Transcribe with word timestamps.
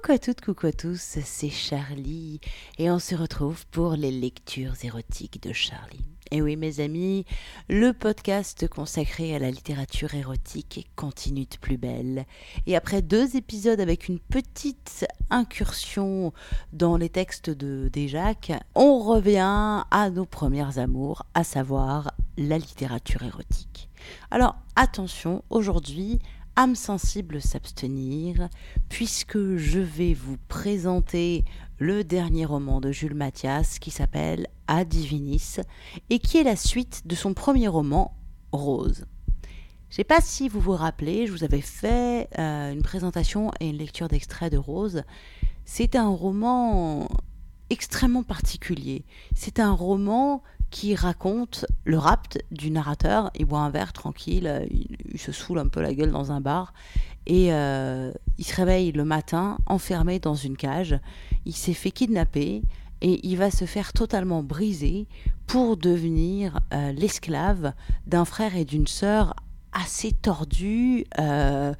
Coucou 0.00 0.12
à 0.12 0.18
toutes, 0.18 0.40
coucou 0.40 0.66
à 0.66 0.72
tous, 0.72 1.18
c'est 1.22 1.50
Charlie 1.50 2.40
et 2.78 2.90
on 2.90 2.98
se 2.98 3.14
retrouve 3.14 3.66
pour 3.66 3.92
les 3.92 4.10
lectures 4.10 4.72
érotiques 4.82 5.42
de 5.42 5.52
Charlie. 5.52 6.06
Et 6.30 6.40
oui 6.40 6.56
mes 6.56 6.80
amis, 6.80 7.26
le 7.68 7.92
podcast 7.92 8.66
consacré 8.66 9.36
à 9.36 9.38
la 9.38 9.50
littérature 9.50 10.14
érotique 10.14 10.88
continue 10.96 11.44
de 11.44 11.58
plus 11.60 11.76
belle. 11.76 12.24
Et 12.66 12.76
après 12.76 13.02
deux 13.02 13.36
épisodes 13.36 13.78
avec 13.78 14.08
une 14.08 14.20
petite 14.20 15.06
incursion 15.28 16.32
dans 16.72 16.96
les 16.96 17.10
textes 17.10 17.50
de 17.50 17.90
Desjacques, 17.92 18.52
on 18.74 19.00
revient 19.00 19.84
à 19.90 20.08
nos 20.10 20.24
premières 20.24 20.78
amours, 20.78 21.24
à 21.34 21.44
savoir 21.44 22.12
la 22.38 22.56
littérature 22.56 23.22
érotique. 23.22 23.90
Alors 24.30 24.56
attention, 24.76 25.44
aujourd'hui, 25.50 26.20
âme 26.56 26.74
sensible 26.74 27.40
s'abstenir, 27.40 28.48
puisque 28.88 29.56
je 29.56 29.80
vais 29.80 30.14
vous 30.14 30.36
présenter 30.48 31.44
le 31.78 32.04
dernier 32.04 32.44
roman 32.44 32.80
de 32.80 32.92
Jules 32.92 33.14
Mathias 33.14 33.78
qui 33.78 33.90
s'appelle 33.90 34.46
A 34.66 34.84
Divinis 34.84 35.56
et 36.10 36.18
qui 36.18 36.38
est 36.38 36.44
la 36.44 36.56
suite 36.56 37.02
de 37.06 37.14
son 37.14 37.34
premier 37.34 37.68
roman 37.68 38.14
Rose. 38.52 39.06
Je 39.88 39.94
ne 39.94 39.96
sais 39.96 40.04
pas 40.04 40.20
si 40.20 40.48
vous 40.48 40.60
vous 40.60 40.76
rappelez, 40.76 41.26
je 41.26 41.32
vous 41.32 41.42
avais 41.42 41.60
fait 41.60 42.28
euh, 42.38 42.72
une 42.72 42.82
présentation 42.82 43.50
et 43.58 43.68
une 43.68 43.78
lecture 43.78 44.08
d'extrait 44.08 44.50
de 44.50 44.58
Rose. 44.58 45.02
C'est 45.64 45.96
un 45.96 46.08
roman 46.08 47.08
extrêmement 47.70 48.22
particulier. 48.22 49.04
C'est 49.34 49.58
un 49.58 49.72
roman 49.72 50.42
qui 50.70 50.94
raconte 50.94 51.66
le 51.84 51.98
rapt 51.98 52.42
du 52.50 52.70
narrateur. 52.70 53.30
Il 53.38 53.46
boit 53.46 53.60
un 53.60 53.70
verre 53.70 53.92
tranquille, 53.92 54.66
il, 54.70 55.18
se 55.18 55.32
saoule 55.32 55.58
un 55.58 55.68
peu 55.68 55.80
la 55.80 55.92
gueule 55.92 56.12
dans 56.12 56.32
un 56.32 56.40
bar 56.40 56.72
et 57.26 57.52
euh, 57.52 58.12
il 58.38 58.44
se 58.44 58.54
réveille 58.54 58.92
le 58.92 59.04
matin 59.04 59.58
enfermé 59.66 60.18
dans 60.18 60.34
une 60.34 60.56
cage. 60.56 60.98
Il 61.44 61.54
s'est 61.54 61.74
fait 61.74 61.90
kidnapper 61.90 62.62
et 63.02 63.26
il 63.26 63.36
va 63.36 63.50
se 63.50 63.64
faire 63.64 63.92
totalement 63.92 64.42
briser 64.42 65.06
pour 65.46 65.76
devenir 65.76 66.60
euh, 66.72 66.92
l'esclave 66.92 67.72
d'un 68.06 68.24
frère 68.24 68.56
et 68.56 68.64
d'une 68.64 68.86
sœur 68.86 69.34
assez 69.72 70.12
tordus. 70.12 71.04
Euh, 71.18 71.74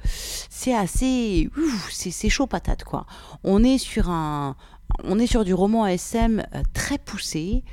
c'est 0.49 0.73
assez, 0.73 1.49
c'est 1.89 2.29
chaud 2.29 2.47
patate 2.47 2.83
quoi. 2.83 3.05
On 3.43 3.63
est 3.63 3.77
sur 3.77 4.09
un, 4.09 4.55
on 5.03 5.19
est 5.19 5.27
sur 5.27 5.43
du 5.43 5.53
roman 5.53 5.83
ASM 5.83 6.43
très 6.73 6.97
poussé 6.97 7.63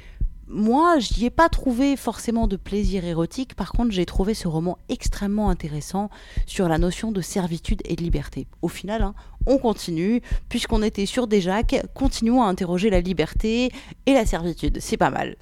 moi, 0.48 0.98
je 0.98 1.18
n'y 1.18 1.26
ai 1.26 1.30
pas 1.30 1.48
trouvé 1.48 1.96
forcément 1.96 2.46
de 2.46 2.56
plaisir 2.56 3.04
érotique. 3.04 3.54
Par 3.54 3.72
contre, 3.72 3.92
j'ai 3.92 4.06
trouvé 4.06 4.34
ce 4.34 4.48
roman 4.48 4.78
extrêmement 4.88 5.50
intéressant 5.50 6.10
sur 6.46 6.68
la 6.68 6.78
notion 6.78 7.12
de 7.12 7.20
servitude 7.20 7.82
et 7.84 7.96
de 7.96 8.02
liberté. 8.02 8.46
Au 8.62 8.68
final, 8.68 9.02
hein, 9.02 9.14
on 9.46 9.58
continue, 9.58 10.22
puisqu'on 10.48 10.82
était 10.82 11.06
sur 11.06 11.26
Desjacques, 11.26 11.76
continuons 11.94 12.42
à 12.42 12.46
interroger 12.46 12.90
la 12.90 13.00
liberté 13.00 13.70
et 14.06 14.14
la 14.14 14.24
servitude. 14.24 14.78
C'est 14.80 14.96
pas 14.96 15.10
mal. 15.10 15.36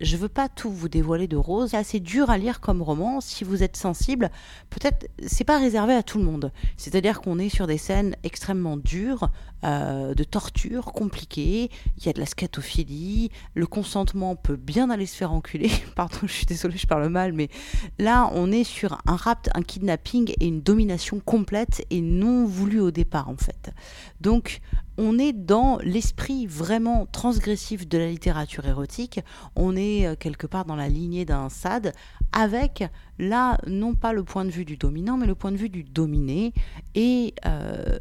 Je 0.00 0.16
veux 0.16 0.28
pas 0.28 0.48
tout 0.48 0.70
vous 0.70 0.88
dévoiler 0.88 1.26
de 1.26 1.36
Rose. 1.36 1.70
C'est 1.70 1.76
assez 1.76 2.00
dur 2.00 2.28
à 2.28 2.36
lire 2.36 2.60
comme 2.60 2.82
roman. 2.82 3.20
Si 3.20 3.44
vous 3.44 3.62
êtes 3.62 3.76
sensible, 3.76 4.30
peut-être 4.68 5.08
c'est 5.26 5.44
pas 5.44 5.58
réservé 5.58 5.94
à 5.94 6.02
tout 6.02 6.18
le 6.18 6.24
monde. 6.24 6.52
C'est-à-dire 6.76 7.22
qu'on 7.22 7.38
est 7.38 7.48
sur 7.48 7.66
des 7.66 7.78
scènes 7.78 8.14
extrêmement 8.22 8.76
dures, 8.76 9.30
euh, 9.64 10.14
de 10.14 10.24
torture 10.24 10.92
compliquées. 10.92 11.70
Il 11.96 12.04
y 12.04 12.08
a 12.10 12.12
de 12.12 12.20
la 12.20 12.26
scatophilie. 12.26 13.30
Le 13.54 13.66
consentement 13.66 14.36
peut 14.36 14.56
bien 14.56 14.90
aller 14.90 15.06
se 15.06 15.16
faire 15.16 15.32
enculer. 15.32 15.70
Pardon, 15.96 16.18
je 16.24 16.32
suis 16.32 16.46
désolée, 16.46 16.76
je 16.76 16.86
parle 16.86 17.08
mal, 17.08 17.32
mais 17.32 17.48
là, 17.98 18.30
on 18.34 18.52
est 18.52 18.64
sur 18.64 18.98
un 19.06 19.16
rapt, 19.16 19.48
un 19.54 19.62
kidnapping 19.62 20.34
et 20.40 20.46
une 20.46 20.60
domination 20.60 21.20
complète 21.20 21.86
et 21.88 22.02
non 22.02 22.44
voulue 22.44 22.80
au 22.80 22.90
départ, 22.90 23.30
en 23.30 23.36
fait. 23.36 23.70
Donc, 24.20 24.60
on 24.98 25.18
est 25.18 25.32
dans 25.32 25.78
l'esprit 25.82 26.46
vraiment 26.46 27.06
transgressif 27.06 27.88
de 27.88 27.98
la 27.98 28.08
littérature 28.08 28.66
érotique. 28.66 29.20
On 29.54 29.76
est 29.76 30.06
euh, 30.06 30.14
quelque 30.16 30.46
part 30.46 30.64
dans 30.64 30.76
la 30.76 30.88
lignée 30.88 31.24
d'un 31.24 31.48
Sade, 31.48 31.92
avec 32.32 32.84
là, 33.18 33.58
non 33.66 33.94
pas 33.94 34.12
le 34.12 34.24
point 34.24 34.44
de 34.44 34.50
vue 34.50 34.64
du 34.64 34.76
dominant, 34.76 35.16
mais 35.16 35.26
le 35.26 35.34
point 35.34 35.52
de 35.52 35.56
vue 35.56 35.68
du 35.68 35.84
dominé. 35.84 36.52
Et 36.94 37.34
euh, 37.46 37.98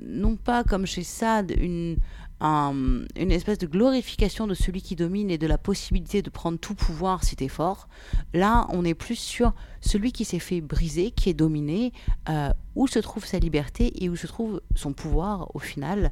non 0.00 0.36
pas 0.36 0.64
comme 0.64 0.86
chez 0.86 1.04
Sade, 1.04 1.52
une, 1.56 1.96
une 2.42 3.30
espèce 3.30 3.58
de 3.58 3.66
glorification 3.66 4.46
de 4.46 4.54
celui 4.54 4.82
qui 4.82 4.96
domine 4.96 5.30
et 5.30 5.38
de 5.38 5.46
la 5.46 5.58
possibilité 5.58 6.22
de 6.22 6.30
prendre 6.30 6.58
tout 6.58 6.74
pouvoir 6.74 7.22
si 7.22 7.36
t'es 7.36 7.48
fort. 7.48 7.88
Là, 8.34 8.66
on 8.70 8.84
est 8.84 8.94
plus 8.94 9.16
sur 9.16 9.52
celui 9.80 10.12
qui 10.12 10.24
s'est 10.24 10.40
fait 10.40 10.60
briser, 10.60 11.12
qui 11.12 11.30
est 11.30 11.34
dominé, 11.34 11.92
euh, 12.28 12.52
où 12.74 12.88
se 12.88 12.98
trouve 12.98 13.24
sa 13.24 13.38
liberté 13.38 14.04
et 14.04 14.08
où 14.08 14.16
se 14.16 14.26
trouve 14.26 14.60
son 14.74 14.92
pouvoir 14.92 15.54
au 15.54 15.60
final. 15.60 16.10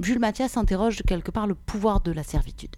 Jules 0.00 0.18
Mathias 0.18 0.56
interroge 0.56 1.02
quelque 1.06 1.30
part 1.30 1.46
le 1.46 1.54
pouvoir 1.54 2.00
de 2.00 2.12
la 2.12 2.22
servitude. 2.22 2.76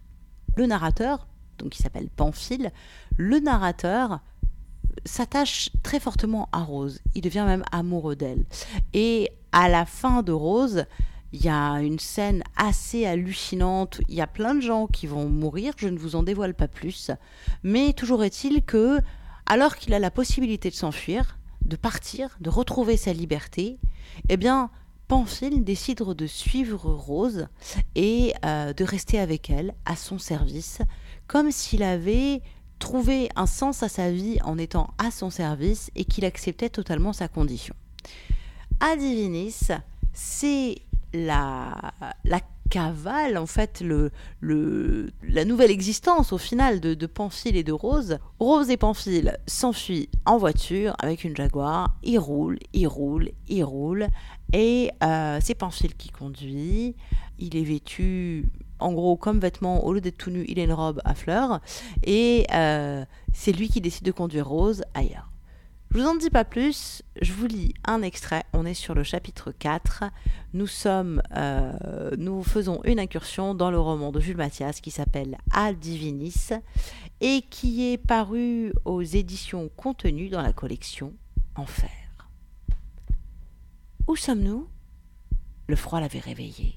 Le 0.57 0.67
narrateur, 0.67 1.27
donc 1.59 1.71
qui 1.71 1.83
s'appelle 1.83 2.09
Pamphile, 2.11 2.71
le 3.17 3.41
narrateur 3.41 4.21
s'attache 5.05 5.71
très 5.83 5.99
fortement 5.99 6.49
à 6.53 6.63
Rose. 6.63 7.01
Il 7.17 7.23
devient 7.23 7.45
même 7.47 7.65
amoureux 7.73 8.15
d'elle. 8.15 8.45
Et 8.93 9.31
à 9.51 9.69
la 9.69 9.85
fin 9.85 10.23
de 10.23 10.33
Rose, 10.33 10.87
il 11.35 11.45
y 11.45 11.49
a 11.49 11.81
une 11.81 11.99
scène 11.99 12.45
assez 12.57 13.07
hallucinante. 13.07 14.01
Il 14.09 14.15
y 14.15 14.21
a 14.21 14.27
plein 14.29 14.55
de 14.55 14.61
gens 14.61 14.87
qui 14.87 15.09
vont 15.09 15.29
mourir. 15.29 15.75
Je 15.77 15.89
ne 15.89 15.99
vous 15.99 16.15
en 16.15 16.23
dévoile 16.23 16.55
pas 16.55 16.69
plus. 16.69 17.11
Mais 17.65 17.93
toujours 17.93 18.23
est-il 18.23 18.63
que, 18.63 19.01
alors 19.47 19.75
qu'il 19.75 19.95
a 19.95 19.99
la 19.99 20.13
possibilité 20.13 20.71
de 20.71 20.77
s'enfuir, 20.77 21.37
de 21.65 21.75
partir, 21.75 22.37
de 22.41 22.51
retrouver 22.51 22.97
sa 22.97 23.13
liberté, 23.13 23.79
eh 24.29 24.37
bien, 24.37 24.71
Pamphile 25.09 25.65
décide 25.65 26.05
de 26.05 26.27
suivre 26.29 26.93
Rose 26.93 27.49
et 27.97 28.33
euh, 28.45 28.73
de 28.73 28.85
rester 28.85 29.19
avec 29.19 29.51
elle, 29.51 29.75
à 29.87 29.97
son 29.97 30.21
service, 30.21 30.83
comme 31.27 31.51
s'il 31.51 31.83
avait 31.83 32.43
trouvé 32.79 33.29
un 33.35 33.47
sens 33.47 33.83
à 33.83 33.89
sa 33.89 34.13
vie 34.13 34.39
en 34.45 34.57
étant 34.57 34.95
à 34.99 35.11
son 35.11 35.31
service 35.31 35.91
et 35.97 36.05
qu'il 36.05 36.25
acceptait 36.25 36.71
totalement 36.71 37.13
sa 37.13 37.27
condition. 37.27 37.75
À 38.79 38.95
Divinis, 38.95 39.67
c'est 40.13 40.77
la, 41.15 41.95
la 42.25 42.41
cavale, 42.71 43.39
en 43.39 43.47
fait, 43.47 43.81
le, 43.81 44.11
le, 44.41 45.11
la 45.23 45.45
nouvelle 45.45 45.71
existence 45.71 46.33
au 46.33 46.39
final 46.39 46.81
de, 46.81 46.95
de 46.95 47.07
Pamphile 47.07 47.57
et 47.57 47.63
de 47.63 47.73
Rose. 47.73 48.19
Rose 48.41 48.69
et 48.71 48.77
Pamphile 48.77 49.39
s'enfuient 49.47 50.09
en 50.27 50.39
voiture 50.39 50.95
avec 50.99 51.25
une 51.25 51.37
Jaguar. 51.37 51.97
Ils 52.03 52.19
roulent, 52.19 52.59
ils 52.73 52.89
roulent, 52.89 53.31
ils 53.49 53.65
roulent. 53.65 54.09
Et 54.53 54.91
euh, 55.03 55.39
c'est 55.41 55.55
Pamphile 55.55 55.95
qui 55.95 56.11
conduit. 56.11 56.97
Il 57.39 57.57
est 57.57 57.65
vêtu, 57.65 58.47
en 58.81 58.93
gros, 58.93 59.17
comme 59.17 59.41
vêtement, 59.41 59.85
au 59.85 59.93
lieu 59.93 60.01
d'être 60.01 60.19
tout 60.19 60.31
nu, 60.31 60.45
il 60.49 60.59
a 60.59 60.65
une 60.65 60.73
robe 60.73 61.01
à 61.05 61.15
fleurs. 61.15 61.61
Et 62.03 62.47
euh, 62.53 63.05
c'est 63.33 63.53
lui 63.53 63.69
qui 63.69 63.81
décide 63.81 64.05
de 64.05 64.13
conduire 64.13 64.49
Rose 64.49 64.83
ailleurs. 64.95 65.29
Je 65.95 66.01
vous 66.01 66.09
en 66.09 66.17
dis 66.17 66.29
pas 66.29 66.45
plus, 66.45 67.05
je 67.23 67.33
vous 67.33 67.47
lis 67.47 67.73
un 67.85 68.03
extrait. 68.03 68.43
On 68.53 68.67
est 68.67 68.75
sur 68.75 68.97
le 68.97 69.05
chapitre 69.05 69.53
4. 69.53 70.03
Nous 70.53 70.67
sommes, 70.67 71.23
euh, 71.37 72.11
nous 72.19 72.43
faisons 72.43 72.81
une 72.83 72.99
incursion 72.99 73.55
dans 73.55 73.71
le 73.71 73.79
roman 73.79 74.11
de 74.11 74.19
Jules 74.19 74.37
Mathias 74.37 74.81
qui 74.81 74.91
s'appelle 74.91 75.39
A 75.53 75.73
Divinis 75.73 76.49
et 77.21 77.43
qui 77.43 77.93
est 77.93 77.97
paru 77.97 78.73
aux 78.85 79.03
éditions 79.03 79.71
contenues 79.77 80.31
dans 80.31 80.43
la 80.43 80.53
collection 80.53 81.13
Enfer. 81.55 82.29
Où 84.09 84.17
sommes-nous? 84.17 84.67
Le 85.69 85.77
froid 85.77 86.01
l'avait 86.01 86.19
réveillée. 86.19 86.75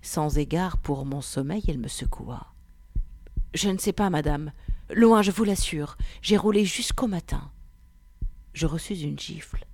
Sans 0.00 0.38
égard 0.38 0.78
pour 0.78 1.04
mon 1.04 1.20
sommeil, 1.20 1.64
elle 1.68 1.78
me 1.78 1.88
secoua. 1.88 2.46
Je 3.52 3.68
ne 3.68 3.76
sais 3.76 3.92
pas, 3.92 4.08
madame. 4.08 4.52
Loin, 4.88 5.20
je 5.20 5.32
vous 5.32 5.44
l'assure. 5.44 5.98
J'ai 6.22 6.38
roulé 6.38 6.64
jusqu'au 6.64 7.08
matin 7.08 7.50
je 8.52 8.66
reçus 8.66 9.00
une 9.00 9.18
gifle. 9.18 9.64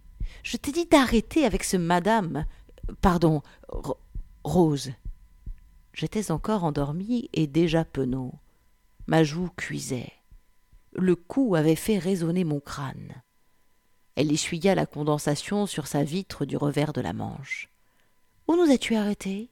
Je 0.42 0.56
t'ai 0.56 0.72
dit 0.72 0.86
d'arrêter 0.86 1.44
avec 1.44 1.64
ce 1.64 1.76
madame. 1.76 2.46
Pardon, 3.00 3.42
Rose. 4.44 4.92
J'étais 5.92 6.30
encore 6.30 6.64
endormi 6.64 7.28
et 7.32 7.46
déjà 7.46 7.84
penaud. 7.84 8.32
Ma 9.06 9.24
joue 9.24 9.48
cuisait. 9.56 10.12
Le 10.92 11.16
coup 11.16 11.54
avait 11.54 11.74
fait 11.74 11.98
résonner 11.98 12.44
mon 12.44 12.60
crâne. 12.60 13.22
Elle 14.14 14.32
essuya 14.32 14.74
la 14.74 14.86
condensation 14.86 15.66
sur 15.66 15.86
sa 15.86 16.04
vitre 16.04 16.44
du 16.44 16.56
revers 16.56 16.92
de 16.92 17.00
la 17.00 17.12
manche. 17.12 17.68
Où 18.46 18.56
nous 18.56 18.70
as-tu 18.72 18.96
arrêtés? 18.96 19.50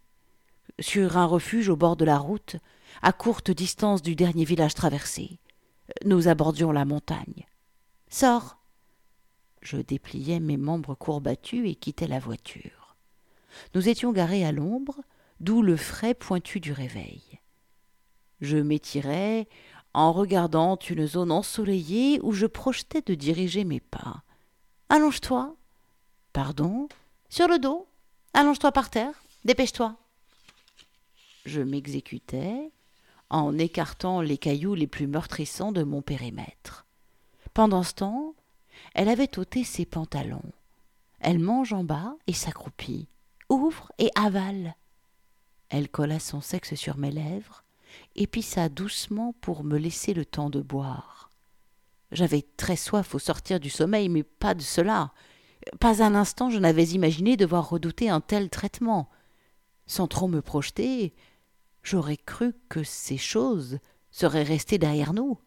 Sur 0.78 1.16
un 1.16 1.26
refuge 1.26 1.68
au 1.68 1.76
bord 1.76 1.96
de 1.96 2.04
la 2.04 2.18
route, 2.18 2.56
à 3.02 3.12
courte 3.12 3.50
distance 3.50 4.02
du 4.02 4.14
dernier 4.14 4.44
village 4.44 4.74
traversé. 4.74 5.38
Nous 6.04 6.28
abordions 6.28 6.72
la 6.72 6.84
montagne. 6.84 7.46
Sors 8.08 8.56
je 9.66 9.78
dépliai 9.78 10.38
mes 10.38 10.56
membres 10.56 10.94
courbattus 10.94 11.68
et 11.68 11.74
quittai 11.74 12.06
la 12.06 12.20
voiture. 12.20 12.96
Nous 13.74 13.88
étions 13.88 14.12
garés 14.12 14.44
à 14.44 14.52
l'ombre, 14.52 15.00
d'où 15.40 15.60
le 15.60 15.76
frais 15.76 16.14
pointu 16.14 16.60
du 16.60 16.72
réveil. 16.72 17.40
Je 18.40 18.58
m'étirai 18.58 19.48
en 19.92 20.12
regardant 20.12 20.76
une 20.76 21.06
zone 21.06 21.32
ensoleillée 21.32 22.20
où 22.22 22.32
je 22.32 22.46
projetais 22.46 23.02
de 23.02 23.14
diriger 23.14 23.64
mes 23.64 23.80
pas. 23.80 24.22
Allonge-toi. 24.88 25.56
Pardon 26.32 26.88
Sur 27.28 27.48
le 27.48 27.58
dos 27.58 27.88
Allonge-toi 28.34 28.70
par 28.70 28.88
terre. 28.88 29.14
Dépêche-toi. 29.44 29.96
Je 31.44 31.60
m'exécutais 31.60 32.70
en 33.30 33.58
écartant 33.58 34.20
les 34.20 34.38
cailloux 34.38 34.74
les 34.74 34.86
plus 34.86 35.08
meurtrissants 35.08 35.72
de 35.72 35.82
mon 35.82 36.02
périmètre. 36.02 36.86
Pendant 37.54 37.82
ce 37.82 37.94
temps, 37.94 38.34
elle 38.94 39.08
avait 39.08 39.38
ôté 39.38 39.64
ses 39.64 39.86
pantalons. 39.86 40.52
Elle 41.20 41.38
mange 41.38 41.72
en 41.72 41.84
bas 41.84 42.14
et 42.26 42.32
s'accroupit, 42.32 43.08
ouvre 43.48 43.90
et 43.98 44.10
avale. 44.14 44.76
Elle 45.68 45.88
colla 45.88 46.20
son 46.20 46.40
sexe 46.40 46.74
sur 46.74 46.96
mes 46.96 47.10
lèvres 47.10 47.64
et 48.14 48.26
pissa 48.26 48.68
doucement 48.68 49.34
pour 49.40 49.64
me 49.64 49.78
laisser 49.78 50.14
le 50.14 50.24
temps 50.24 50.50
de 50.50 50.60
boire. 50.60 51.30
J'avais 52.12 52.42
très 52.56 52.76
soif 52.76 53.14
au 53.14 53.18
sortir 53.18 53.58
du 53.58 53.70
sommeil, 53.70 54.08
mais 54.08 54.22
pas 54.22 54.54
de 54.54 54.62
cela. 54.62 55.12
Pas 55.80 56.02
un 56.02 56.14
instant 56.14 56.50
je 56.50 56.58
n'avais 56.58 56.84
imaginé 56.84 57.36
devoir 57.36 57.68
redouter 57.68 58.08
un 58.08 58.20
tel 58.20 58.48
traitement. 58.48 59.10
Sans 59.86 60.06
trop 60.06 60.28
me 60.28 60.42
projeter, 60.42 61.14
j'aurais 61.82 62.16
cru 62.16 62.54
que 62.68 62.84
ces 62.84 63.18
choses 63.18 63.78
seraient 64.10 64.42
restées 64.42 64.78
derrière 64.78 65.12
nous. 65.12 65.38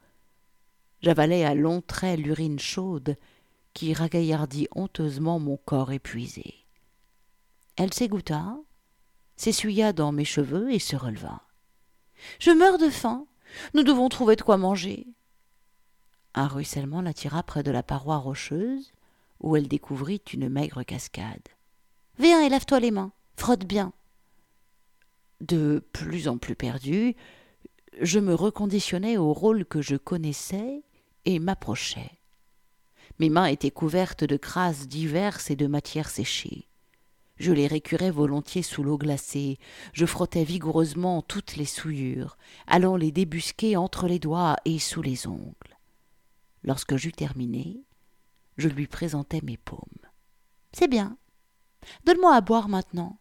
J'avalai 1.02 1.46
à 1.46 1.56
longs 1.56 1.82
traits 1.82 2.20
l'urine 2.20 2.60
chaude 2.60 3.16
qui 3.74 3.94
ragaillardit 3.94 4.68
honteusement 4.76 5.40
mon 5.40 5.58
corps 5.58 5.92
épuisé. 5.92 6.56
Elle 7.78 7.94
s'égoutta, 7.94 8.58
s'essuya 9.38 9.94
dans 9.94 10.12
mes 10.12 10.26
cheveux 10.26 10.72
et 10.72 10.80
se 10.80 10.96
releva. 10.96 11.44
Je 12.40 12.52
meurs 12.52 12.78
de 12.78 12.90
faim. 12.90 13.26
Nous 13.74 13.84
devons 13.84 14.10
trouver 14.10 14.36
de 14.36 14.42
quoi 14.42 14.58
manger. 14.58 15.08
Un 16.36 16.48
ruissellement 16.48 17.02
l'attira 17.02 17.42
près 17.44 17.64
de 17.64 17.72
la 17.72 17.82
paroi 17.82 18.18
rocheuse, 18.18 18.92
où 19.40 19.56
elle 19.56 19.68
découvrit 19.68 20.22
une 20.34 20.50
maigre 20.50 20.84
cascade. 20.84 21.48
Viens 22.20 22.42
et 22.42 22.50
lave-toi 22.50 22.82
les 22.82 22.92
mains. 22.92 23.14
Frotte 23.38 23.66
bien. 23.66 23.94
De 25.40 25.82
plus 25.94 26.28
en 26.28 26.38
plus 26.38 26.56
perdu, 26.56 27.16
je 28.02 28.20
me 28.20 28.36
reconditionnais 28.36 29.18
au 29.18 29.32
rôle 29.32 29.66
que 29.66 29.82
je 29.82 29.96
connaissais 29.96 30.84
et 31.26 31.40
m'approchais. 31.40 32.20
Mes 33.20 33.30
mains 33.30 33.46
étaient 33.46 33.72
couvertes 33.72 34.24
de 34.24 34.38
crasses 34.38 34.88
diverses 34.88 35.52
et 35.52 35.56
de 35.56 35.68
matières 35.68 36.10
séchées. 36.10 36.70
Je 37.38 37.54
les 37.54 37.68
récurais 37.68 38.12
volontiers 38.12 38.64
sous 38.64 38.84
l'eau 38.84 38.98
glacée, 38.98 39.60
je 39.94 40.06
frottais 40.06 40.44
vigoureusement 40.44 41.22
toutes 41.22 41.56
les 41.56 41.66
souillures, 41.66 42.38
allant 42.68 42.98
les 42.98 43.12
débusquer 43.12 43.78
entre 43.78 44.08
les 44.08 44.20
doigts 44.20 44.58
et 44.66 44.78
sous 44.78 45.02
les 45.02 45.26
ongles. 45.26 45.78
Lorsque 46.64 46.98
j'eus 46.98 47.14
terminé, 47.14 47.86
je 48.58 48.68
lui 48.68 48.88
présentai 48.88 49.40
mes 49.42 49.58
paumes. 49.58 49.80
C'est 50.74 50.90
bien. 50.90 51.18
Donne-moi 52.04 52.36
à 52.36 52.42
boire 52.42 52.68
maintenant. 52.68 53.20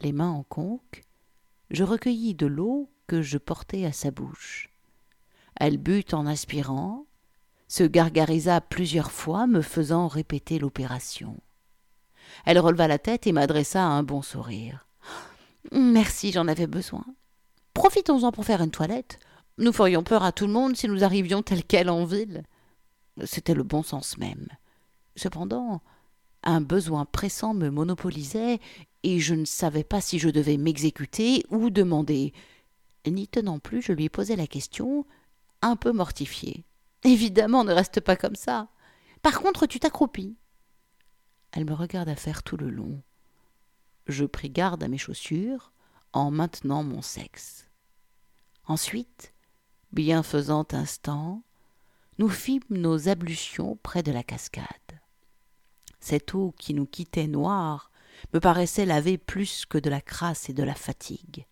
Les 0.00 0.12
mains 0.12 0.30
en 0.30 0.42
conque, 0.42 1.04
je 1.70 1.84
recueillis 1.84 2.34
de 2.34 2.46
l'eau 2.46 2.92
que 3.06 3.22
je 3.22 3.38
portais 3.38 3.84
à 3.84 3.92
sa 3.92 4.10
bouche. 4.10 4.70
Elle 5.58 5.76
but 5.76 6.14
en 6.14 6.26
aspirant, 6.26 7.06
se 7.66 7.82
gargarisa 7.82 8.60
plusieurs 8.60 9.10
fois, 9.10 9.46
me 9.46 9.60
faisant 9.60 10.08
répéter 10.08 10.58
l'opération. 10.58 11.36
Elle 12.46 12.60
releva 12.60 12.88
la 12.88 12.98
tête 12.98 13.26
et 13.26 13.32
m'adressa 13.32 13.84
un 13.84 14.02
bon 14.02 14.22
sourire. 14.22 14.86
Merci, 15.72 16.32
j'en 16.32 16.48
avais 16.48 16.68
besoin. 16.68 17.04
Profitons-en 17.74 18.32
pour 18.32 18.44
faire 18.44 18.62
une 18.62 18.70
toilette. 18.70 19.18
Nous 19.58 19.72
ferions 19.72 20.04
peur 20.04 20.22
à 20.22 20.32
tout 20.32 20.46
le 20.46 20.52
monde 20.52 20.76
si 20.76 20.88
nous 20.88 21.02
arrivions 21.02 21.42
tel 21.42 21.64
quel 21.64 21.90
en 21.90 22.04
ville. 22.04 22.44
C'était 23.24 23.54
le 23.54 23.64
bon 23.64 23.82
sens 23.82 24.16
même. 24.16 24.46
Cependant, 25.16 25.82
un 26.44 26.60
besoin 26.60 27.04
pressant 27.04 27.52
me 27.52 27.68
monopolisait, 27.68 28.60
et 29.02 29.18
je 29.18 29.34
ne 29.34 29.44
savais 29.44 29.84
pas 29.84 30.00
si 30.00 30.20
je 30.20 30.28
devais 30.28 30.56
m'exécuter 30.56 31.44
ou 31.50 31.70
demander. 31.70 32.32
N'y 33.06 33.26
tenant 33.26 33.58
plus, 33.58 33.82
je 33.82 33.92
lui 33.92 34.08
posai 34.08 34.36
la 34.36 34.46
question, 34.46 35.04
un 35.62 35.76
peu 35.76 35.92
mortifiée. 35.92 36.64
Évidemment, 37.04 37.64
ne 37.64 37.72
reste 37.72 38.00
pas 38.00 38.16
comme 38.16 38.36
ça. 38.36 38.68
Par 39.22 39.40
contre, 39.40 39.66
tu 39.66 39.80
t'accroupis. 39.80 40.36
Elle 41.52 41.64
me 41.64 41.74
regarda 41.74 42.14
faire 42.14 42.42
tout 42.42 42.56
le 42.56 42.70
long. 42.70 43.02
Je 44.06 44.24
pris 44.24 44.50
garde 44.50 44.82
à 44.82 44.88
mes 44.88 44.98
chaussures 44.98 45.72
en 46.12 46.30
maintenant 46.30 46.82
mon 46.82 47.02
sexe. 47.02 47.66
Ensuite, 48.66 49.34
bienfaisant 49.92 50.66
instant, 50.72 51.42
nous 52.18 52.28
fîmes 52.28 52.62
nos 52.70 53.08
ablutions 53.08 53.76
près 53.82 54.02
de 54.02 54.12
la 54.12 54.22
cascade. 54.22 54.66
Cette 56.00 56.34
eau 56.34 56.54
qui 56.58 56.74
nous 56.74 56.86
quittait 56.86 57.26
noire 57.26 57.90
me 58.32 58.40
paraissait 58.40 58.86
laver 58.86 59.18
plus 59.18 59.66
que 59.66 59.78
de 59.78 59.90
la 59.90 60.00
crasse 60.00 60.48
et 60.48 60.52
de 60.52 60.62
la 60.62 60.74
fatigue. 60.74 61.46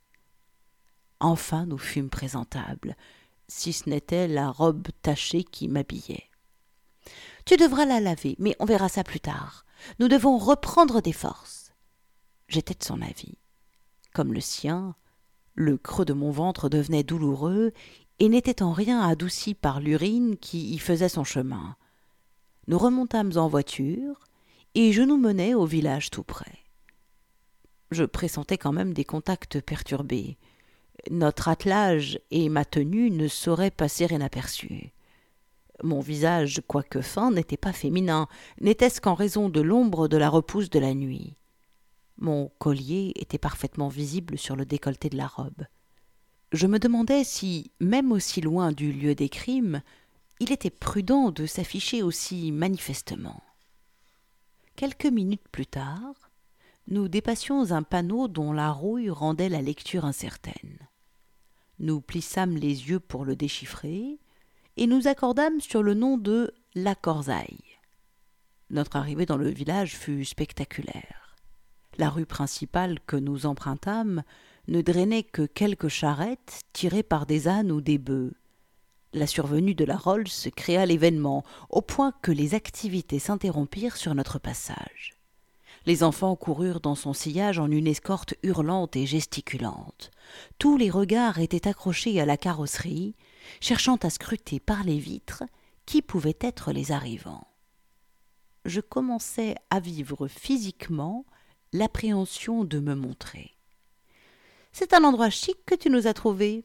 Enfin 1.20 1.66
nous 1.66 1.78
fûmes 1.78 2.10
présentables, 2.10 2.96
si 3.48 3.72
ce 3.72 3.88
n'était 3.88 4.28
la 4.28 4.50
robe 4.50 4.88
tachée 5.02 5.44
qui 5.44 5.68
m'habillait. 5.68 6.30
Tu 7.44 7.56
devras 7.56 7.84
la 7.84 8.00
laver, 8.00 8.36
mais 8.38 8.56
on 8.58 8.64
verra 8.64 8.88
ça 8.88 9.04
plus 9.04 9.20
tard. 9.20 9.64
Nous 9.98 10.08
devons 10.08 10.36
reprendre 10.36 11.00
des 11.00 11.12
forces. 11.12 11.72
J'étais 12.48 12.74
de 12.74 12.82
son 12.82 13.00
avis. 13.02 13.38
Comme 14.12 14.32
le 14.32 14.40
sien, 14.40 14.96
le 15.54 15.76
creux 15.76 16.04
de 16.04 16.12
mon 16.12 16.30
ventre 16.30 16.68
devenait 16.68 17.04
douloureux 17.04 17.72
et 18.18 18.28
n'était 18.28 18.62
en 18.62 18.72
rien 18.72 19.00
adouci 19.00 19.54
par 19.54 19.80
l'urine 19.80 20.36
qui 20.36 20.72
y 20.74 20.78
faisait 20.78 21.08
son 21.08 21.24
chemin. 21.24 21.76
Nous 22.66 22.78
remontâmes 22.78 23.32
en 23.36 23.48
voiture 23.48 24.20
et 24.74 24.92
je 24.92 25.02
nous 25.02 25.18
menai 25.18 25.54
au 25.54 25.66
village 25.66 26.10
tout 26.10 26.24
près. 26.24 26.58
Je 27.90 28.04
pressentais 28.04 28.58
quand 28.58 28.72
même 28.72 28.92
des 28.92 29.04
contacts 29.04 29.60
perturbés. 29.60 30.36
Notre 31.10 31.48
attelage 31.48 32.18
et 32.30 32.48
ma 32.48 32.64
tenue 32.64 33.10
ne 33.10 33.28
sauraient 33.28 33.70
passer 33.70 34.06
inaperçus. 34.10 34.92
Mon 35.82 36.00
visage, 36.00 36.62
quoique 36.66 37.02
fin, 37.02 37.30
n'était 37.30 37.56
pas 37.56 37.72
féminin, 37.72 38.28
n'était-ce 38.60 39.00
qu'en 39.00 39.14
raison 39.14 39.48
de 39.48 39.60
l'ombre 39.60 40.08
de 40.08 40.16
la 40.16 40.30
repousse 40.30 40.70
de 40.70 40.78
la 40.78 40.94
nuit. 40.94 41.36
Mon 42.18 42.50
collier 42.58 43.12
était 43.16 43.38
parfaitement 43.38 43.88
visible 43.88 44.38
sur 44.38 44.56
le 44.56 44.64
décolleté 44.64 45.10
de 45.10 45.18
la 45.18 45.26
robe. 45.26 45.66
Je 46.52 46.66
me 46.66 46.78
demandais 46.78 47.24
si, 47.24 47.70
même 47.80 48.10
aussi 48.10 48.40
loin 48.40 48.72
du 48.72 48.92
lieu 48.92 49.14
des 49.14 49.28
crimes, 49.28 49.82
il 50.40 50.52
était 50.52 50.70
prudent 50.70 51.30
de 51.30 51.44
s'afficher 51.44 52.02
aussi 52.02 52.52
manifestement. 52.52 53.42
Quelques 54.76 55.06
minutes 55.06 55.48
plus 55.50 55.66
tard, 55.66 56.30
nous 56.88 57.08
dépassions 57.08 57.72
un 57.72 57.82
panneau 57.82 58.28
dont 58.28 58.52
la 58.52 58.70
rouille 58.70 59.10
rendait 59.10 59.48
la 59.48 59.60
lecture 59.60 60.04
incertaine. 60.04 60.78
Nous 61.78 62.00
plissâmes 62.00 62.56
les 62.56 62.88
yeux 62.88 63.00
pour 63.00 63.24
le 63.24 63.36
déchiffrer, 63.36 64.18
et 64.76 64.86
nous 64.86 65.08
accordâmes 65.08 65.60
sur 65.60 65.82
le 65.82 65.94
nom 65.94 66.18
de 66.18 66.52
La 66.74 66.94
Corzaille. 66.94 67.78
Notre 68.70 68.96
arrivée 68.96 69.26
dans 69.26 69.36
le 69.36 69.48
village 69.48 69.96
fut 69.96 70.24
spectaculaire. 70.24 71.36
La 71.98 72.10
rue 72.10 72.26
principale 72.26 72.98
que 73.06 73.16
nous 73.16 73.46
empruntâmes 73.46 74.22
ne 74.68 74.82
drainait 74.82 75.22
que 75.22 75.42
quelques 75.42 75.88
charrettes 75.88 76.60
tirées 76.72 77.02
par 77.02 77.26
des 77.26 77.48
ânes 77.48 77.72
ou 77.72 77.80
des 77.80 77.98
bœufs. 77.98 78.34
La 79.12 79.26
survenue 79.26 79.74
de 79.74 79.84
la 79.84 79.96
Rolls 79.96 80.24
créa 80.54 80.84
l'événement, 80.84 81.44
au 81.70 81.80
point 81.80 82.12
que 82.22 82.32
les 82.32 82.54
activités 82.54 83.18
s'interrompirent 83.18 83.96
sur 83.96 84.14
notre 84.14 84.38
passage. 84.38 85.15
Les 85.86 86.02
enfants 86.02 86.34
coururent 86.34 86.80
dans 86.80 86.96
son 86.96 87.12
sillage 87.12 87.60
en 87.60 87.70
une 87.70 87.86
escorte 87.86 88.34
hurlante 88.42 88.96
et 88.96 89.06
gesticulante. 89.06 90.10
Tous 90.58 90.76
les 90.76 90.90
regards 90.90 91.38
étaient 91.38 91.68
accrochés 91.68 92.20
à 92.20 92.26
la 92.26 92.36
carrosserie, 92.36 93.14
cherchant 93.60 93.96
à 93.96 94.10
scruter 94.10 94.58
par 94.58 94.82
les 94.82 94.98
vitres 94.98 95.44
qui 95.86 96.02
pouvaient 96.02 96.38
être 96.40 96.72
les 96.72 96.90
arrivants. 96.90 97.46
Je 98.64 98.80
commençais 98.80 99.54
à 99.70 99.78
vivre 99.78 100.26
physiquement 100.26 101.24
l'appréhension 101.72 102.64
de 102.64 102.80
me 102.80 102.96
montrer. 102.96 103.52
C'est 104.72 104.92
un 104.92 105.04
endroit 105.04 105.30
chic 105.30 105.56
que 105.64 105.76
tu 105.76 105.88
nous 105.88 106.08
as 106.08 106.14
trouvé, 106.14 106.64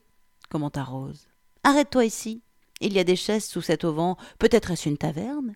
commenta 0.49 0.83
Rose. 0.83 1.27
Arrête-toi 1.63 2.05
ici. 2.05 2.41
Il 2.79 2.93
y 2.93 2.99
a 2.99 3.03
des 3.03 3.15
chaises 3.15 3.45
sous 3.45 3.61
cet 3.61 3.83
auvent. 3.83 4.15
Peut-être 4.39 4.71
est-ce 4.71 4.89
une 4.89 4.97
taverne? 4.97 5.55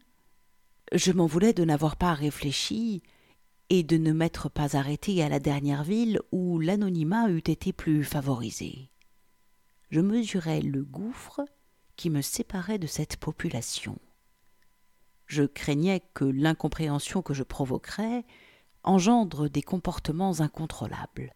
Je 0.91 1.11
m'en 1.11 1.25
voulais 1.25 1.53
de 1.53 1.65
n'avoir 1.65 1.95
pas 1.95 2.13
réfléchi 2.13 3.01
et 3.69 3.83
de 3.83 3.97
ne 3.97 4.11
m'être 4.11 4.49
pas 4.49 4.75
arrêté 4.77 5.23
à 5.23 5.29
la 5.29 5.39
dernière 5.39 5.83
ville 5.83 6.19
où 6.31 6.59
l'anonymat 6.59 7.29
eût 7.29 7.37
été 7.37 7.73
plus 7.73 8.03
favorisé 8.03 8.89
je 9.95 10.01
mesurais 10.01 10.61
le 10.61 10.83
gouffre 10.83 11.41
qui 11.95 12.09
me 12.09 12.21
séparait 12.21 12.79
de 12.79 12.87
cette 12.87 13.17
population. 13.17 13.97
Je 15.25 15.43
craignais 15.43 16.01
que 16.13 16.25
l'incompréhension 16.25 17.21
que 17.21 17.33
je 17.33 17.43
provoquerais 17.43 18.25
engendre 18.83 19.49
des 19.49 19.61
comportements 19.61 20.41
incontrôlables. 20.41 21.33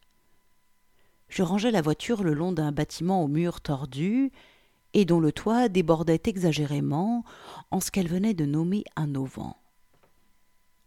Je 1.29 1.41
rangeai 1.41 1.71
la 1.71 1.81
voiture 1.81 2.23
le 2.23 2.33
long 2.33 2.51
d'un 2.51 2.71
bâtiment 2.71 3.23
aux 3.23 3.27
murs 3.27 3.61
tordus 3.61 4.31
et 4.93 5.05
dont 5.05 5.19
le 5.19 5.31
toit 5.31 5.69
débordait 5.69 6.21
exagérément 6.25 7.23
en 7.71 7.79
ce 7.79 7.91
qu'elle 7.91 8.09
venait 8.09 8.33
de 8.33 8.45
nommer 8.45 8.83
un 8.95 9.15
auvent. 9.15 9.53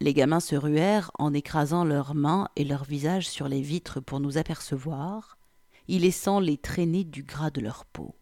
Les 0.02 0.14
gamins 0.14 0.40
se 0.40 0.56
ruèrent 0.56 1.12
en 1.20 1.32
écrasant 1.32 1.84
leurs 1.84 2.16
mains 2.16 2.48
et 2.56 2.64
leurs 2.64 2.82
visages 2.82 3.28
sur 3.28 3.46
les 3.46 3.62
vitres 3.62 4.00
pour 4.00 4.18
nous 4.18 4.36
apercevoir, 4.36 5.38
y 5.86 6.00
laissant 6.00 6.40
les 6.40 6.58
traînées 6.58 7.04
du 7.04 7.22
gras 7.22 7.50
de 7.50 7.60
leur 7.60 7.84
peau. 7.84 8.16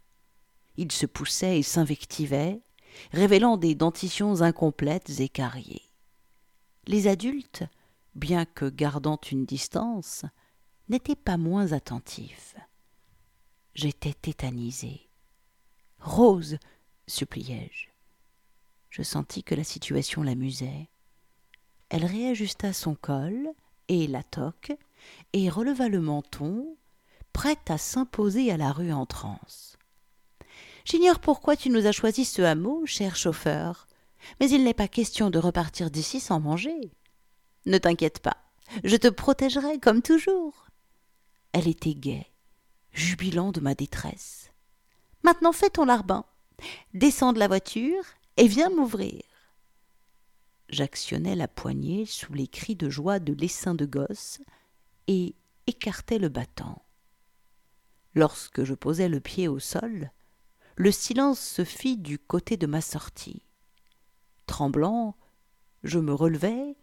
Ils 0.76 0.92
se 0.92 1.06
poussaient 1.06 1.58
et 1.58 1.62
s'invectivaient, 1.62 2.60
révélant 3.12 3.56
des 3.56 3.74
dentitions 3.74 4.42
incomplètes 4.42 5.20
et 5.20 5.30
carriées. 5.30 5.90
Les 6.86 7.06
adultes, 7.06 7.64
bien 8.14 8.44
que 8.44 8.68
gardant 8.68 9.18
une 9.32 9.46
distance, 9.46 10.26
n'étaient 10.90 11.16
pas 11.16 11.38
moins 11.38 11.72
attentifs. 11.72 12.56
J'étais 13.72 14.12
tétanisé. 14.12 15.08
Rose, 15.98 16.58
suppliai-je. 17.06 17.88
Je 18.90 19.02
sentis 19.02 19.42
que 19.42 19.54
la 19.54 19.64
situation 19.64 20.22
l'amusait. 20.22 20.90
Elle 21.90 22.04
réajusta 22.04 22.72
son 22.72 22.94
col 22.94 23.50
et 23.88 24.06
la 24.06 24.22
toque 24.22 24.72
et 25.32 25.50
releva 25.50 25.88
le 25.88 26.00
menton, 26.00 26.76
prête 27.32 27.70
à 27.70 27.78
s'imposer 27.78 28.50
à 28.52 28.56
la 28.56 28.72
rue 28.72 28.92
en 28.92 29.06
transe. 29.06 29.76
J'ignore 30.84 31.18
pourquoi 31.18 31.56
tu 31.56 31.68
nous 31.68 31.86
as 31.86 31.92
choisi 31.92 32.24
ce 32.24 32.42
hameau, 32.42 32.86
cher 32.86 33.16
chauffeur, 33.16 33.88
mais 34.38 34.48
il 34.48 34.64
n'est 34.64 34.74
pas 34.74 34.88
question 34.88 35.30
de 35.30 35.38
repartir 35.38 35.90
d'ici 35.90 36.20
sans 36.20 36.40
manger. 36.40 36.92
Ne 37.66 37.78
t'inquiète 37.78 38.20
pas, 38.20 38.36
je 38.84 38.96
te 38.96 39.08
protégerai 39.08 39.78
comme 39.78 40.02
toujours. 40.02 40.66
Elle 41.52 41.68
était 41.68 41.94
gaie, 41.94 42.30
jubilant 42.92 43.50
de 43.50 43.60
ma 43.60 43.74
détresse. 43.74 44.50
Maintenant 45.24 45.52
fais 45.52 45.70
ton 45.70 45.84
larbin, 45.84 46.24
descends 46.94 47.32
de 47.32 47.40
la 47.40 47.48
voiture 47.48 48.04
et 48.36 48.46
viens 48.46 48.70
m'ouvrir. 48.70 49.22
J'actionnais 50.70 51.34
la 51.34 51.48
poignée 51.48 52.06
sous 52.06 52.32
les 52.32 52.46
cris 52.46 52.76
de 52.76 52.88
joie 52.88 53.18
de 53.18 53.32
l'essaim 53.32 53.74
de 53.74 53.86
gosse 53.86 54.40
et 55.08 55.34
écartais 55.66 56.18
le 56.18 56.28
battant. 56.28 56.84
Lorsque 58.14 58.62
je 58.62 58.74
posai 58.74 59.08
le 59.08 59.18
pied 59.18 59.48
au 59.48 59.58
sol, 59.58 60.12
le 60.76 60.92
silence 60.92 61.40
se 61.40 61.64
fit 61.64 61.96
du 61.96 62.18
côté 62.20 62.56
de 62.56 62.66
ma 62.66 62.80
sortie. 62.80 63.42
Tremblant, 64.46 65.16
je 65.82 65.98
me 65.98 66.14
relevai 66.14 66.76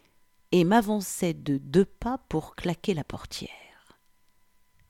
et 0.52 0.66
m'avançai 0.66 1.34
de 1.34 1.58
deux 1.58 1.86
pas 1.86 2.18
pour 2.30 2.56
claquer 2.56 2.94
la 2.94 3.06
portière. 3.06 3.52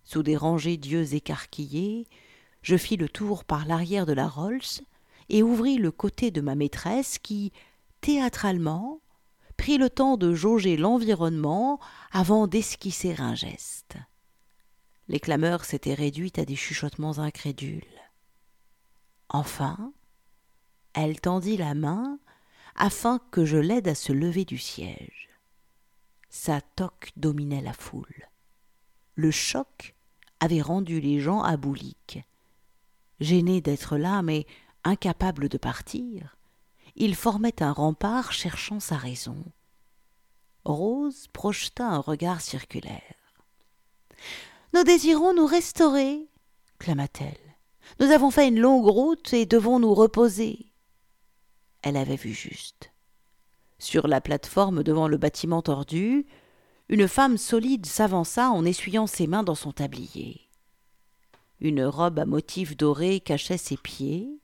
Sous 0.04 0.24
des 0.24 0.38
rangées 0.38 0.77
d'yeux 0.77 1.13
écarquillés, 1.13 2.08
je 2.63 2.77
fis 2.77 2.98
le 2.98 3.10
tour 3.10 3.44
par 3.44 3.66
l'arrière 3.66 4.08
de 4.08 4.13
la 4.13 4.27
Rolls 4.27 4.82
et 5.30 5.44
ouvris 5.44 5.77
le 5.77 5.92
côté 5.92 6.32
de 6.32 6.42
ma 6.42 6.56
maîtresse 6.56 7.20
qui, 7.20 7.51
théâtralement, 8.01 9.01
prit 9.58 9.77
le 9.77 9.89
temps 9.89 10.18
de 10.18 10.34
jauger 10.34 10.77
l'environnement 10.77 11.80
avant 12.12 12.48
d'esquisser 12.48 13.16
un 13.20 13.36
geste. 13.36 13.98
Les 15.08 15.20
clameurs 15.20 15.66
s'étaient 15.66 15.94
réduites 15.94 16.39
à 16.39 16.46
des 16.46 16.56
chuchotements 16.56 17.18
incrédules. 17.20 17.84
Enfin, 19.30 19.94
elle 20.94 21.20
tendit 21.20 21.58
la 21.58 21.74
main 21.74 22.20
afin 22.75 23.20
que 23.32 23.46
je 23.46 23.58
l'aide 23.58 23.88
à 23.88 23.96
se 23.96 24.13
lever 24.13 24.46
du 24.46 24.58
siège. 24.58 25.30
Sa 26.30 26.62
toque 26.62 27.12
dominait 27.16 27.62
la 27.62 27.74
foule. 27.74 28.30
Le 29.16 29.32
choc 29.32 29.96
avait 30.39 30.62
rendu 30.62 31.00
les 31.00 31.20
gens 31.20 31.42
abouliques. 31.42 32.24
Gêné 33.20 33.62
d'être 33.62 33.98
là, 33.98 34.22
mais 34.22 34.46
incapable 34.84 35.50
de 35.50 35.58
partir, 35.58 36.37
il 36.98 37.16
formait 37.16 37.62
un 37.62 37.72
rempart 37.72 38.32
cherchant 38.32 38.80
sa 38.80 38.98
raison. 38.98 39.38
Rose 40.66 41.27
projeta 41.32 41.88
un 41.88 42.00
regard 42.00 42.42
circulaire. 42.42 43.16
Nous 44.74 44.84
désirons 44.84 45.34
nous 45.34 45.46
restaurer, 45.46 46.27
clama-t-elle. 46.80 47.38
Nous 48.00 48.12
avons 48.12 48.32
fait 48.32 48.50
une 48.50 48.60
longue 48.60 48.88
route 48.88 49.32
et 49.32 49.46
devons 49.46 49.80
nous 49.80 49.94
reposer. 49.94 50.74
Elle 51.84 51.96
avait 51.96 52.18
vu 52.18 52.34
juste. 52.34 52.92
Sur 53.80 54.08
la 54.08 54.20
plateforme 54.20 54.84
devant 54.84 55.08
le 55.08 55.18
bâtiment 55.18 55.62
tordu, 55.62 56.25
une 56.89 57.08
femme 57.08 57.38
solide 57.38 57.86
s'avança 57.86 58.50
en 58.50 58.66
essuyant 58.66 59.08
ses 59.08 59.27
mains 59.27 59.44
dans 59.44 59.56
son 59.56 59.72
tablier. 59.72 60.50
Une 61.60 61.86
robe 61.86 62.20
à 62.20 62.25
motifs 62.25 62.75
dorés 62.75 63.20
cachait 63.20 63.58
ses 63.58 63.77
pieds, 63.77 64.42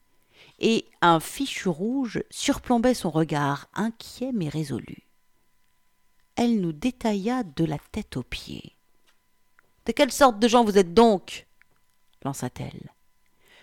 et 0.58 0.86
un 1.00 1.20
fichu 1.20 1.68
rouge 1.68 2.22
surplombait 2.30 2.94
son 2.94 3.10
regard 3.10 3.68
inquiet 3.74 4.32
mais 4.32 4.48
résolu. 4.48 5.08
Elle 6.36 6.60
nous 6.60 6.72
détailla 6.72 7.42
de 7.42 7.64
la 7.64 7.78
tête 7.78 8.16
aux 8.16 8.22
pieds. 8.22 8.76
De 9.86 9.92
quelle 9.92 10.12
sorte 10.12 10.38
de 10.38 10.48
gens 10.48 10.64
vous 10.64 10.78
êtes 10.78 10.94
donc? 10.94 11.46
lança-t-elle. 12.24 12.90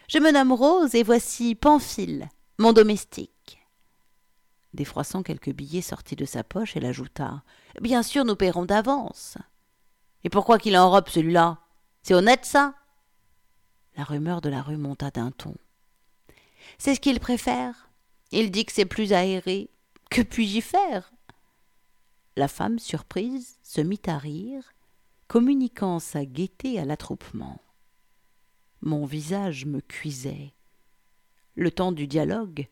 Je 0.07 0.19
me 0.19 0.31
nomme 0.31 0.51
Rose 0.51 0.93
et 0.93 1.03
voici 1.03 1.55
Pamphile, 1.55 2.29
mon 2.59 2.73
domestique. 2.73 3.59
Défroissant 4.73 5.23
quelques 5.23 5.51
billets 5.51 5.81
sortis 5.81 6.15
de 6.15 6.25
sa 6.25 6.43
poche, 6.43 6.75
elle 6.75 6.85
ajouta 6.85 7.43
Bien 7.81 8.03
sûr, 8.03 8.23
nous 8.23 8.35
paierons 8.35 8.65
d'avance. 8.65 9.37
Et 10.23 10.29
pourquoi 10.29 10.59
qu'il 10.59 10.75
est 10.75 10.77
en 10.77 10.91
robe, 10.91 11.09
celui-là? 11.09 11.59
C'est 12.03 12.13
honnête, 12.13 12.45
ça? 12.45 12.75
La 13.97 14.03
rumeur 14.03 14.41
de 14.41 14.49
la 14.49 14.61
rue 14.61 14.77
monta 14.77 15.11
d'un 15.11 15.31
ton. 15.31 15.55
C'est 16.83 16.95
ce 16.95 16.99
qu'il 16.99 17.19
préfère. 17.19 17.91
Il 18.31 18.49
dit 18.49 18.65
que 18.65 18.71
c'est 18.71 18.85
plus 18.85 19.13
aéré. 19.13 19.69
Que 20.09 20.23
puis-je 20.23 20.61
faire? 20.61 21.13
La 22.35 22.47
femme, 22.47 22.79
surprise, 22.79 23.59
se 23.61 23.81
mit 23.81 24.01
à 24.07 24.17
rire, 24.17 24.63
communiquant 25.27 25.99
sa 25.99 26.25
gaieté 26.25 26.79
à 26.79 26.85
l'attroupement. 26.85 27.61
Mon 28.81 29.05
visage 29.05 29.67
me 29.67 29.79
cuisait. 29.79 30.55
Le 31.53 31.69
temps 31.69 31.91
du 31.91 32.07
dialogue, 32.07 32.67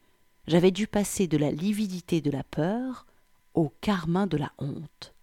j'avais 0.47 0.71
dû 0.71 0.87
passer 0.87 1.27
de 1.27 1.37
la 1.37 1.51
lividité 1.51 2.19
de 2.19 2.31
la 2.31 2.43
peur 2.43 3.05
au 3.53 3.69
carmin 3.79 4.25
de 4.25 4.37
la 4.37 4.51
honte. 4.57 5.13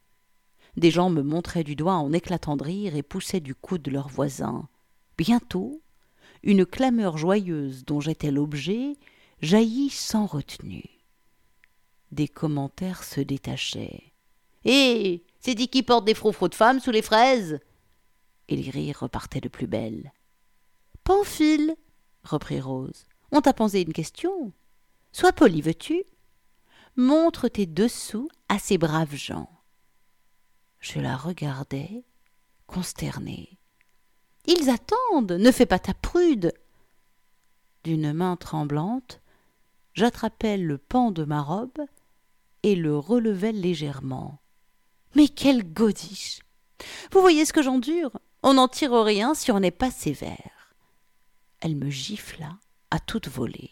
Des 0.76 0.92
gens 0.92 1.10
me 1.10 1.22
montraient 1.22 1.64
du 1.64 1.74
doigt 1.74 1.96
en 1.96 2.12
éclatant 2.12 2.56
de 2.56 2.62
rire 2.62 2.94
et 2.94 3.02
poussaient 3.02 3.40
du 3.40 3.56
coude 3.56 3.88
leurs 3.88 4.10
voisins. 4.10 4.68
Bientôt, 5.18 5.82
une 6.46 6.64
clameur 6.64 7.18
joyeuse 7.18 7.84
dont 7.84 8.00
j'étais 8.00 8.30
l'objet 8.30 8.96
jaillit 9.42 9.90
sans 9.90 10.26
retenue. 10.26 10.88
Des 12.12 12.28
commentaires 12.28 13.02
se 13.02 13.20
détachaient. 13.20 14.12
Hé 14.64 15.24
C'est 15.40 15.56
dit 15.56 15.66
qui 15.66 15.82
porte 15.82 16.04
des 16.04 16.14
froufrous 16.14 16.48
de 16.48 16.54
femmes 16.54 16.78
sous 16.78 16.92
les 16.92 17.02
fraises 17.02 17.58
Et 18.48 18.54
les 18.54 18.70
rires 18.70 19.00
repartaient 19.00 19.40
de 19.40 19.48
plus 19.48 19.66
belle. 19.66 20.12
Pamphile 21.02 21.74
reprit 22.22 22.60
Rose. 22.60 23.06
On 23.32 23.40
t'a 23.40 23.52
posé 23.52 23.82
une 23.82 23.92
question. 23.92 24.52
Sois 25.10 25.32
poli, 25.32 25.62
veux-tu? 25.62 26.04
Montre 26.94 27.48
tes 27.48 27.66
dessous 27.66 28.28
à 28.48 28.60
ces 28.60 28.78
braves 28.78 29.16
gens. 29.16 29.50
Je 30.78 31.00
la 31.00 31.16
regardais, 31.16 32.04
consternée. 32.68 33.58
Ils 34.46 34.70
attendent. 34.70 35.32
Ne 35.32 35.50
fais 35.50 35.66
pas 35.66 35.78
ta 35.78 35.94
prude. 35.94 36.52
D'une 37.84 38.12
main 38.12 38.36
tremblante, 38.36 39.20
j'attrapais 39.94 40.56
le 40.56 40.78
pan 40.78 41.10
de 41.10 41.24
ma 41.24 41.42
robe 41.42 41.80
et 42.62 42.74
le 42.74 42.96
relevai 42.98 43.52
légèrement. 43.52 44.40
Mais 45.14 45.28
quelle 45.28 45.72
godiche 45.72 46.40
Vous 47.12 47.20
voyez 47.20 47.44
ce 47.44 47.52
que 47.52 47.62
j'endure? 47.62 48.10
On 48.42 48.54
n'en 48.54 48.68
tire 48.68 48.92
rien 48.92 49.34
si 49.34 49.50
on 49.50 49.60
n'est 49.60 49.70
pas 49.70 49.90
sévère. 49.90 50.74
Elle 51.60 51.76
me 51.76 51.90
gifla 51.90 52.58
à 52.90 53.00
toute 53.00 53.28
volée. 53.28 53.70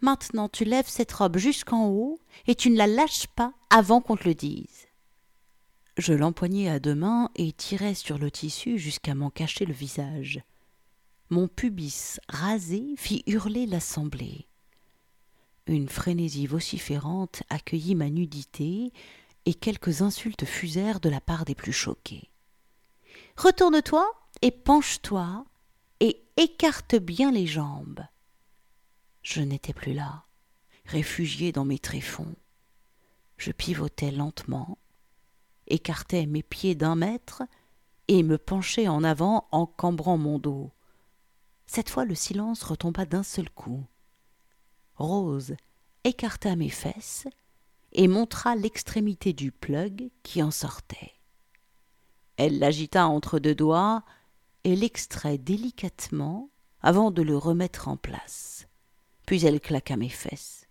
Maintenant 0.00 0.48
tu 0.48 0.64
lèves 0.64 0.88
cette 0.88 1.12
robe 1.12 1.36
jusqu'en 1.36 1.88
haut 1.88 2.18
et 2.46 2.54
tu 2.54 2.70
ne 2.70 2.76
la 2.76 2.86
lâches 2.86 3.26
pas 3.28 3.52
avant 3.70 4.00
qu'on 4.00 4.16
te 4.16 4.28
le 4.28 4.34
dise. 4.34 4.86
Je 5.96 6.12
l'empoignai 6.12 6.68
à 6.68 6.78
deux 6.78 6.94
mains 6.94 7.30
et 7.34 7.52
tirai 7.52 7.94
sur 7.94 8.18
le 8.18 8.30
tissu 8.30 8.78
jusqu'à 8.78 9.14
m'en 9.14 9.30
cacher 9.30 9.64
le 9.66 9.72
visage. 9.72 10.40
Mon 11.28 11.48
pubis 11.48 12.20
rasé 12.28 12.94
fit 12.96 13.22
hurler 13.26 13.66
l'assemblée. 13.66 14.48
Une 15.66 15.88
frénésie 15.88 16.46
vociférante 16.46 17.42
accueillit 17.48 17.94
ma 17.94 18.10
nudité 18.10 18.92
et 19.46 19.54
quelques 19.54 20.02
insultes 20.02 20.44
fusèrent 20.44 21.00
de 21.00 21.08
la 21.08 21.20
part 21.20 21.44
des 21.44 21.54
plus 21.54 21.72
choqués. 21.72 22.30
Retourne-toi 23.36 24.06
et 24.42 24.50
penche-toi 24.50 25.44
et 26.00 26.22
écarte 26.36 26.96
bien 26.96 27.30
les 27.30 27.46
jambes. 27.46 28.04
Je 29.22 29.40
n'étais 29.40 29.72
plus 29.72 29.92
là, 29.92 30.24
réfugié 30.86 31.52
dans 31.52 31.64
mes 31.64 31.78
tréfonds. 31.78 32.34
Je 33.36 33.52
pivotais 33.52 34.10
lentement, 34.10 34.78
écartais 35.70 36.26
mes 36.26 36.42
pieds 36.42 36.74
d'un 36.74 36.96
mètre 36.96 37.42
et 38.08 38.22
me 38.22 38.38
penchais 38.38 38.88
en 38.88 39.04
avant 39.04 39.48
en 39.52 39.66
cambrant 39.66 40.18
mon 40.18 40.38
dos. 40.38 40.72
Cette 41.66 41.88
fois 41.88 42.04
le 42.04 42.14
silence 42.14 42.62
retomba 42.62 43.04
d'un 43.04 43.22
seul 43.22 43.48
coup. 43.50 43.84
Rose 44.96 45.54
écarta 46.04 46.56
mes 46.56 46.68
fesses 46.68 47.28
et 47.92 48.08
montra 48.08 48.56
l'extrémité 48.56 49.32
du 49.32 49.52
plug 49.52 50.10
qui 50.22 50.42
en 50.42 50.50
sortait. 50.50 51.12
Elle 52.36 52.58
l'agita 52.58 53.06
entre 53.06 53.38
deux 53.38 53.54
doigts 53.54 54.02
et 54.64 54.74
l'extrait 54.76 55.38
délicatement 55.38 56.50
avant 56.82 57.10
de 57.10 57.22
le 57.22 57.36
remettre 57.36 57.88
en 57.88 57.96
place. 57.96 58.66
Puis 59.26 59.44
elle 59.44 59.60
claqua 59.60 59.96
mes 59.96 60.08
fesses. 60.08 60.66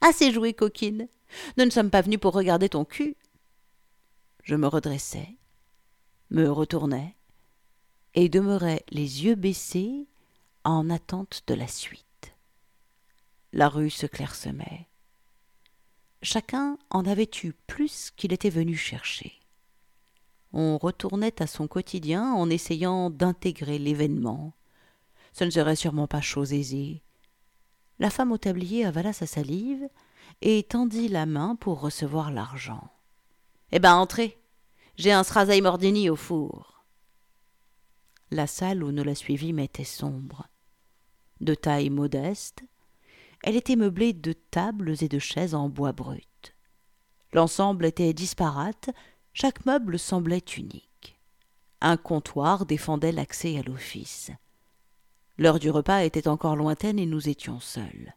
Assez 0.00 0.30
joué, 0.30 0.52
coquine. 0.52 1.08
Nous 1.56 1.64
ne 1.64 1.70
sommes 1.70 1.90
pas 1.90 2.02
venus 2.02 2.20
pour 2.20 2.34
regarder 2.34 2.68
ton 2.68 2.84
cul. 2.84 3.16
Je 4.46 4.54
me 4.54 4.68
redressai, 4.68 5.36
me 6.30 6.48
retournai 6.48 7.16
et 8.14 8.28
demeurai 8.28 8.84
les 8.90 9.24
yeux 9.24 9.34
baissés 9.34 10.06
en 10.62 10.88
attente 10.88 11.42
de 11.48 11.54
la 11.54 11.66
suite. 11.66 12.32
La 13.52 13.68
rue 13.68 13.90
se 13.90 14.06
clairsemait. 14.06 14.86
Chacun 16.22 16.78
en 16.90 17.06
avait 17.06 17.28
eu 17.42 17.54
plus 17.66 18.12
qu'il 18.14 18.32
était 18.32 18.48
venu 18.48 18.76
chercher. 18.76 19.32
On 20.52 20.78
retournait 20.78 21.42
à 21.42 21.48
son 21.48 21.66
quotidien 21.66 22.32
en 22.32 22.48
essayant 22.48 23.10
d'intégrer 23.10 23.80
l'événement. 23.80 24.52
Ce 25.32 25.42
ne 25.42 25.50
serait 25.50 25.74
sûrement 25.74 26.06
pas 26.06 26.20
chose 26.20 26.52
aisée. 26.52 27.02
La 27.98 28.10
femme 28.10 28.30
au 28.30 28.38
tablier 28.38 28.84
avala 28.84 29.12
sa 29.12 29.26
salive 29.26 29.88
et 30.40 30.62
tendit 30.62 31.08
la 31.08 31.26
main 31.26 31.56
pour 31.56 31.80
recevoir 31.80 32.30
l'argent. 32.30 32.92
Eh 33.72 33.78
ben, 33.78 33.94
entrez. 33.94 34.38
J'ai 34.96 35.12
un 35.12 35.24
srasaï 35.24 35.60
mordini 35.60 36.08
au 36.08 36.16
four. 36.16 36.84
La 38.30 38.46
salle 38.46 38.82
où 38.82 38.92
nous 38.92 39.04
la 39.04 39.14
suivîmes 39.14 39.58
était 39.58 39.84
sombre. 39.84 40.48
De 41.40 41.54
taille 41.54 41.90
modeste, 41.90 42.62
elle 43.42 43.56
était 43.56 43.76
meublée 43.76 44.12
de 44.12 44.32
tables 44.32 44.94
et 45.02 45.08
de 45.08 45.18
chaises 45.18 45.54
en 45.54 45.68
bois 45.68 45.92
brut. 45.92 46.54
L'ensemble 47.32 47.84
était 47.84 48.12
disparate, 48.14 48.90
chaque 49.32 49.66
meuble 49.66 49.98
semblait 49.98 50.44
unique. 50.56 51.20
Un 51.80 51.96
comptoir 51.96 52.66
défendait 52.66 53.12
l'accès 53.12 53.58
à 53.58 53.62
l'office. 53.62 54.30
L'heure 55.38 55.58
du 55.58 55.70
repas 55.70 56.04
était 56.04 56.28
encore 56.28 56.56
lointaine 56.56 56.98
et 56.98 57.06
nous 57.06 57.28
étions 57.28 57.60
seuls. 57.60 58.14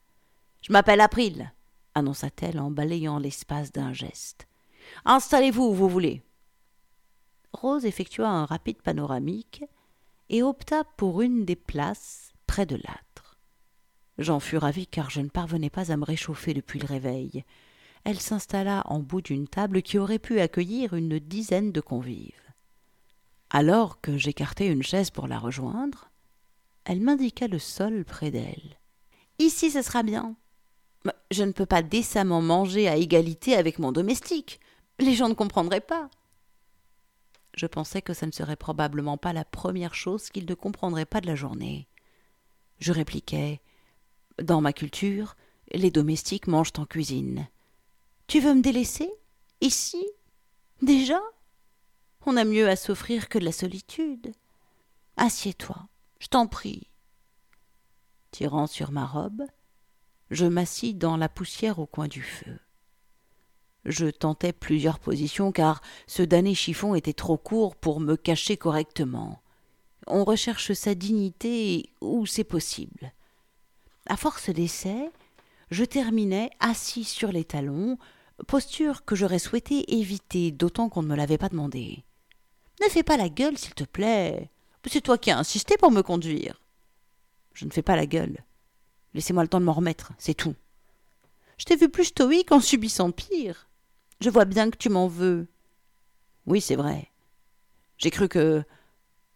Je 0.62 0.72
m'appelle 0.72 1.01
April, 1.01 1.53
annonça-t-elle 1.96 2.60
en 2.60 2.72
balayant 2.72 3.20
l'espace 3.20 3.72
d'un 3.72 3.94
geste. 3.94 4.49
Installez-vous 5.05 5.63
où 5.63 5.74
vous 5.74 5.89
voulez. 5.89 6.22
Rose 7.53 7.86
effectua 7.86 8.29
un 8.29 8.46
rapide 8.46 8.81
panoramique 8.81 9.63
et 10.29 10.43
opta 10.43 10.84
pour 10.84 11.22
une 11.22 11.46
des 11.46 11.55
places 11.55 12.31
près 12.48 12.65
de 12.65 12.75
l'âtre. 12.75 13.38
J'en 14.17 14.39
fus 14.39 14.58
ravi 14.58 14.86
car 14.86 15.10
je 15.10 15.22
ne 15.22 15.29
parvenais 15.29 15.69
pas 15.69 15.91
à 15.91 15.98
me 15.98 16.03
réchauffer 16.03 16.53
depuis 16.53 16.79
le 16.79 16.86
réveil. 16.86 17.43
Elle 18.03 18.19
s'installa 18.19 18.84
en 18.86 19.00
bout 19.00 19.22
d'une 19.22 19.48
table 19.48 19.81
qui 19.81 19.98
aurait 19.98 20.19
pu 20.19 20.39
accueillir 20.39 20.93
une 20.93 21.19
dizaine 21.19 21.72
de 21.72 21.81
convives. 21.81 22.34
Alors 23.50 24.00
que 24.01 24.17
j'écartai 24.17 24.67
une 24.67 24.84
chaise 24.84 25.10
pour 25.10 25.27
la 25.27 25.39
rejoindre, 25.39 26.12
elle 26.86 27.01
m'indiqua 27.01 27.48
le 27.48 27.60
sol 27.60 28.05
près 28.05 28.29
d'elle. 28.31 28.77
Ici, 29.39 29.72
ce 29.72 29.81
sera 29.81 30.03
bien. 30.03 30.36
Je 31.31 31.43
ne 31.43 31.51
peux 31.51 31.65
pas 31.65 31.81
décemment 31.81 32.41
manger 32.41 32.88
à 32.88 32.98
égalité 32.98 33.55
avec 33.55 33.79
mon 33.79 33.91
domestique. 33.91 34.60
Les 35.00 35.15
gens 35.15 35.29
ne 35.29 35.34
comprendraient 35.34 35.82
pas. 35.82 36.10
Je 37.56 37.65
pensais 37.65 38.01
que 38.01 38.13
ça 38.13 38.25
ne 38.25 38.32
serait 38.32 38.56
probablement 38.56 39.18
pas 39.18 39.34
la 39.34 39.46
première 39.46 39.96
chose 39.96 40.29
qu'ils 40.29 40.46
ne 40.46 40.53
comprendraient 40.53 41.06
pas 41.06 41.22
de 41.22 41.27
la 41.27 41.36
journée. 41.36 41.88
Je 42.79 42.91
répliquai. 42.91 43.62
Dans 44.41 44.62
ma 44.62 44.74
culture, 44.74 45.36
les 45.72 45.91
domestiques 45.91 46.48
mangent 46.48 46.74
en 46.77 46.86
cuisine. 46.86 47.48
Tu 48.27 48.39
veux 48.39 48.53
me 48.53 48.62
délaisser? 48.62 49.10
Ici? 49.62 50.06
Déjà? 50.82 51.19
On 52.26 52.38
a 52.38 52.45
mieux 52.45 52.69
à 52.69 52.76
s'offrir 52.76 53.30
que 53.30 53.39
de 53.39 53.45
la 53.45 53.52
solitude. 53.52 54.32
Assieds-toi, 55.17 55.88
je 56.19 56.28
t'en 56.28 56.47
prie. 56.47 56.89
Tirant 58.32 58.67
sur 58.67 58.91
ma 58.91 59.06
robe, 59.06 59.43
je 60.30 60.45
m'assis 60.45 60.93
dans 60.93 61.17
la 61.17 61.28
poussière 61.28 61.80
au 61.80 61.88
coin 61.88 62.08
du 62.08 62.21
feu. 62.21 62.60
Je 63.89 64.06
tentais 64.06 64.54
plusieurs 64.54 64.99
positions 64.99 65.52
car 65.52 65.82
ce 66.06 66.21
damné 66.21 66.54
chiffon 66.54 66.93
était 66.93 67.12
trop 67.12 67.38
court 67.38 67.75
pour 67.75 67.99
me 67.99 68.15
cacher 68.15 68.56
correctement. 68.56 69.41
On 70.06 70.23
recherche 70.23 70.73
sa 70.73 70.93
dignité 70.93 71.89
où 71.99 72.28
c'est 72.28 72.43
possible. 72.43 73.12
À 74.06 74.15
force 74.15 74.52
d'essais, 74.52 75.10
je 75.71 75.84
terminais 75.84 76.52
assis 76.60 77.04
sur 77.04 77.32
les 77.32 77.43
talons, 77.43 77.97
posture 78.45 79.06
que 79.06 79.15
j'aurais 79.15 79.39
souhaité 79.39 79.97
éviter, 79.97 80.52
d'autant 80.52 80.88
qu'on 80.88 81.02
ne 81.02 81.08
me 81.08 81.15
l'avait 81.15 81.39
pas 81.39 81.49
demandé. 81.49 82.04
Ne 82.84 82.89
fais 82.89 83.04
pas 83.04 83.17
la 83.17 83.28
gueule, 83.28 83.58
s'il 83.58 83.73
te 83.73 83.86
plaît. 83.86 84.52
C'est 84.86 85.02
toi 85.02 85.17
qui 85.17 85.32
as 85.32 85.39
insisté 85.39 85.78
pour 85.78 85.89
me 85.89 86.04
conduire. 86.04 86.62
Je 87.54 87.65
ne 87.65 87.71
fais 87.71 87.82
pas 87.82 87.95
la 87.95 88.06
gueule. 88.06 88.38
Laissez-moi 89.15 89.41
le 89.41 89.49
temps 89.49 89.60
de 89.60 89.65
m'en 89.65 89.73
remettre, 89.73 90.13
c'est 90.19 90.36
tout. 90.36 90.56
Je 91.58 91.65
t'ai 91.65 91.75
vu 91.75 91.89
plus 91.89 92.06
stoïque 92.06 92.52
en 92.52 92.60
subissant 92.60 93.10
pire. 93.12 93.68
Je 94.19 94.29
vois 94.29 94.45
bien 94.45 94.69
que 94.69 94.77
tu 94.77 94.89
m'en 94.89 95.08
veux. 95.08 95.47
Oui, 96.45 96.62
c'est 96.62 96.75
vrai. 96.75 97.12
J'ai 97.97 98.12
cru 98.12 98.27
que. 98.27 98.63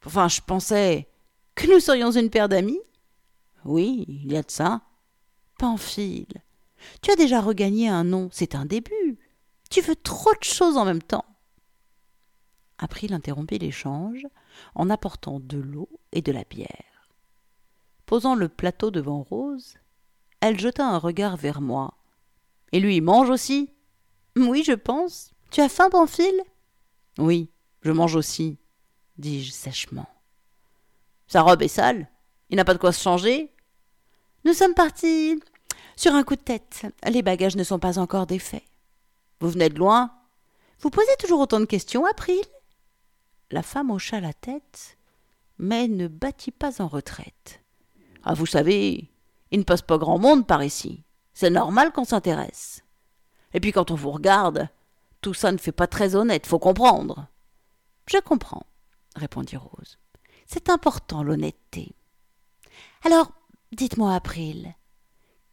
Enfin, 0.05 0.27
je 0.27 0.41
pensais 0.41 1.07
que 1.55 1.71
nous 1.71 1.79
serions 1.79 2.11
une 2.11 2.29
paire 2.29 2.49
d'amis. 2.49 2.81
Oui, 3.65 4.05
il 4.07 4.31
y 4.31 4.37
a 4.37 4.43
de 4.43 4.51
ça. 4.51 4.81
Pamphile, 5.57 6.41
tu 7.01 7.11
as 7.11 7.15
déjà 7.15 7.39
regagné 7.39 7.87
un 7.87 8.03
nom, 8.03 8.29
c'est 8.31 8.55
un 8.55 8.65
début. 8.65 9.17
Tu 9.69 9.81
veux 9.81 9.95
trop 9.95 10.33
de 10.33 10.43
choses 10.43 10.77
en 10.77 10.85
même 10.85 11.01
temps. 11.01 11.25
April 12.77 13.13
interrompit 13.13 13.59
l'échange 13.59 14.27
en 14.75 14.89
apportant 14.89 15.39
de 15.39 15.57
l'eau 15.57 15.89
et 16.11 16.21
de 16.21 16.31
la 16.31 16.43
bière. 16.43 17.09
Posant 18.05 18.35
le 18.35 18.49
plateau 18.49 18.91
devant 18.91 19.23
Rose, 19.23 19.75
elle 20.41 20.59
jeta 20.59 20.85
un 20.85 20.97
regard 20.97 21.37
vers 21.37 21.61
moi. 21.61 21.97
Et 22.73 22.79
lui 22.79 22.99
mange 22.99 23.29
aussi? 23.29 23.72
Oui, 24.35 24.63
je 24.65 24.73
pense. 24.73 25.31
Tu 25.51 25.61
as 25.61 25.69
faim, 25.69 25.89
Pamphile? 25.89 26.41
Oui, 27.17 27.51
je 27.81 27.91
mange 27.91 28.15
aussi, 28.15 28.57
dis-je 29.17 29.51
sèchement. 29.51 30.07
Sa 31.27 31.41
robe 31.41 31.61
est 31.61 31.67
sale. 31.67 32.09
Il 32.49 32.57
n'a 32.57 32.65
pas 32.65 32.73
de 32.73 32.79
quoi 32.79 32.91
se 32.91 33.01
changer. 33.01 33.51
Nous 34.45 34.53
sommes 34.53 34.73
partis 34.73 35.39
sur 35.95 36.13
un 36.13 36.23
coup 36.23 36.35
de 36.35 36.41
tête. 36.41 36.85
Les 37.07 37.21
bagages 37.21 37.55
ne 37.55 37.63
sont 37.63 37.79
pas 37.79 37.99
encore 37.99 38.27
défaits. 38.27 38.63
Vous 39.39 39.49
venez 39.49 39.69
de 39.69 39.79
loin 39.79 40.11
Vous 40.79 40.89
posez 40.89 41.15
toujours 41.19 41.39
autant 41.39 41.59
de 41.59 41.65
questions, 41.65 42.05
April 42.05 42.41
La 43.51 43.63
femme 43.63 43.91
hocha 43.91 44.19
la 44.19 44.33
tête, 44.33 44.97
mais 45.57 45.87
ne 45.87 46.07
battit 46.07 46.51
pas 46.51 46.81
en 46.81 46.87
retraite. 46.87 47.61
Ah, 48.23 48.33
vous 48.33 48.45
savez, 48.45 49.09
il 49.51 49.59
ne 49.59 49.63
passe 49.63 49.81
pas 49.81 49.97
grand 49.97 50.17
monde 50.17 50.47
par 50.47 50.63
ici. 50.63 51.03
C'est 51.33 51.49
normal 51.49 51.91
qu'on 51.91 52.05
s'intéresse. 52.05 52.82
Et 53.53 53.59
puis 53.59 53.71
quand 53.71 53.91
on 53.91 53.95
vous 53.95 54.11
regarde, 54.11 54.69
tout 55.21 55.33
ça 55.33 55.51
ne 55.51 55.57
fait 55.57 55.71
pas 55.71 55.87
très 55.87 56.15
honnête, 56.15 56.47
faut 56.47 56.59
comprendre. 56.59 57.27
Je 58.07 58.17
comprends, 58.17 58.65
répondit 59.15 59.57
Rose. 59.57 59.97
C'est 60.45 60.69
important 60.69 61.23
l'honnêteté. 61.23 61.95
Alors, 63.03 63.31
dites-moi, 63.71 64.13
April, 64.13 64.75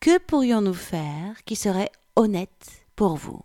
que 0.01 0.19
pourrions-nous 0.19 0.75
faire 0.75 1.45
qui 1.45 1.57
serait 1.57 1.93
honnête 2.17 2.87
pour 2.97 3.17
vous? 3.17 3.43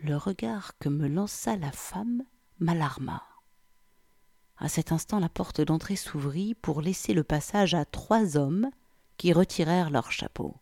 Le 0.00 0.16
regard 0.16 0.78
que 0.78 0.88
me 0.88 1.08
lança 1.08 1.56
la 1.56 1.72
femme 1.72 2.22
m'alarma. 2.60 3.22
À 4.58 4.68
cet 4.68 4.92
instant, 4.92 5.18
la 5.18 5.28
porte 5.28 5.60
d'entrée 5.60 5.96
s'ouvrit 5.96 6.54
pour 6.54 6.80
laisser 6.82 7.14
le 7.14 7.24
passage 7.24 7.74
à 7.74 7.84
trois 7.84 8.36
hommes 8.36 8.70
qui 9.16 9.32
retirèrent 9.32 9.90
leurs 9.90 10.12
chapeaux. 10.12 10.56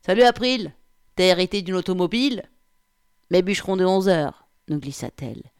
Salut 0.00 0.22
April 0.22 0.72
T'as 1.16 1.24
hérité 1.24 1.62
d'une 1.62 1.76
automobile 1.76 2.42
Mes 3.30 3.40
bûcherons 3.40 3.78
de 3.78 3.86
onze 3.86 4.08
heures, 4.08 4.46
nous 4.68 4.78
glissa-t-elle. 4.78 5.50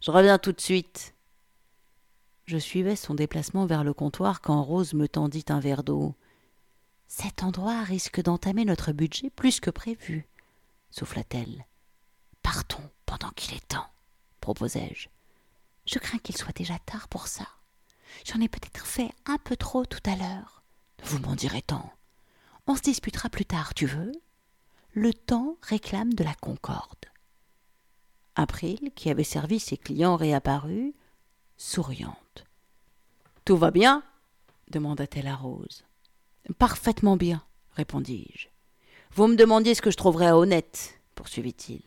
Je 0.00 0.10
reviens 0.10 0.38
tout 0.38 0.50
de 0.50 0.60
suite. 0.60 1.14
Je 2.46 2.58
suivais 2.58 2.96
son 2.96 3.14
déplacement 3.14 3.64
vers 3.64 3.84
le 3.84 3.94
comptoir 3.94 4.40
quand 4.40 4.60
Rose 4.60 4.92
me 4.92 5.06
tendit 5.06 5.44
un 5.50 5.60
verre 5.60 5.84
d'eau. 5.84 6.16
Cet 7.06 7.44
endroit 7.44 7.84
risque 7.84 8.20
d'entamer 8.22 8.64
notre 8.64 8.90
budget 8.90 9.30
plus 9.30 9.60
que 9.60 9.70
prévu, 9.70 10.26
souffla-t-elle. 10.90 11.64
Partons 12.42 12.90
pendant 13.06 13.30
qu'il 13.30 13.54
est 13.54 13.68
temps, 13.68 13.86
proposai-je. 14.40 15.08
Je 15.86 15.98
crains 16.00 16.18
qu'il 16.18 16.36
soit 16.36 16.56
déjà 16.56 16.78
tard 16.80 17.06
pour 17.06 17.28
ça. 17.28 17.46
J'en 18.24 18.40
ai 18.40 18.48
peut-être 18.48 18.84
fait 18.84 19.12
un 19.26 19.38
peu 19.38 19.54
trop 19.54 19.86
tout 19.86 20.02
à 20.06 20.16
l'heure. 20.16 20.64
Vous 21.04 21.20
m'en 21.20 21.36
direz 21.36 21.62
tant. 21.62 21.92
On 22.66 22.74
se 22.74 22.82
disputera 22.82 23.28
plus 23.28 23.44
tard, 23.44 23.74
tu 23.74 23.86
veux? 23.86 24.10
Le 24.96 25.12
temps 25.12 25.56
réclame 25.60 26.14
de 26.14 26.22
la 26.22 26.34
concorde. 26.34 27.06
April, 28.36 28.92
qui 28.94 29.10
avait 29.10 29.24
servi 29.24 29.58
ses 29.58 29.76
clients, 29.76 30.14
réapparut, 30.14 30.94
souriante. 31.56 32.44
Tout 33.44 33.56
va 33.56 33.72
bien? 33.72 34.04
demanda-t-elle 34.70 35.26
à 35.26 35.34
Rose. 35.34 35.84
Parfaitement 36.58 37.16
bien, 37.16 37.42
répondis-je. 37.72 38.46
Vous 39.10 39.26
me 39.26 39.34
demandiez 39.34 39.74
ce 39.74 39.82
que 39.82 39.90
je 39.90 39.96
trouverais 39.96 40.30
honnête. 40.30 41.00
poursuivit-il. 41.16 41.82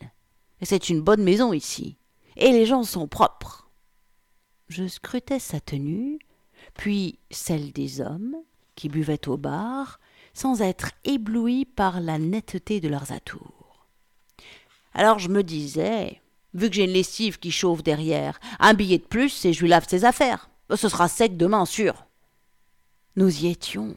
C'est 0.60 0.90
une 0.90 1.00
bonne 1.00 1.22
maison 1.22 1.54
ici. 1.54 1.96
Et 2.36 2.52
les 2.52 2.66
gens 2.66 2.82
sont 2.82 3.08
propres. 3.08 3.70
Je 4.68 4.86
scrutais 4.86 5.38
sa 5.38 5.60
tenue, 5.60 6.18
puis 6.74 7.18
celle 7.30 7.72
des 7.72 8.02
hommes, 8.02 8.36
qui 8.74 8.90
buvaient 8.90 9.28
au 9.28 9.38
bar, 9.38 9.98
sans 10.38 10.62
être 10.62 10.92
éblouis 11.04 11.64
par 11.64 12.00
la 12.00 12.16
netteté 12.18 12.80
de 12.80 12.88
leurs 12.88 13.10
atours. 13.10 13.88
Alors 14.94 15.18
je 15.18 15.28
me 15.28 15.42
disais, 15.42 16.20
vu 16.54 16.68
que 16.68 16.76
j'ai 16.76 16.84
une 16.84 16.92
lessive 16.92 17.40
qui 17.40 17.50
chauffe 17.50 17.82
derrière, 17.82 18.38
un 18.60 18.74
billet 18.74 18.98
de 18.98 19.02
plus 19.02 19.44
et 19.44 19.52
je 19.52 19.62
lui 19.62 19.68
lave 19.68 19.88
ses 19.88 20.04
affaires. 20.04 20.48
Ce 20.70 20.88
sera 20.88 21.08
sec 21.08 21.36
demain, 21.36 21.66
sûr. 21.66 22.06
Nous 23.16 23.44
y 23.44 23.48
étions. 23.48 23.96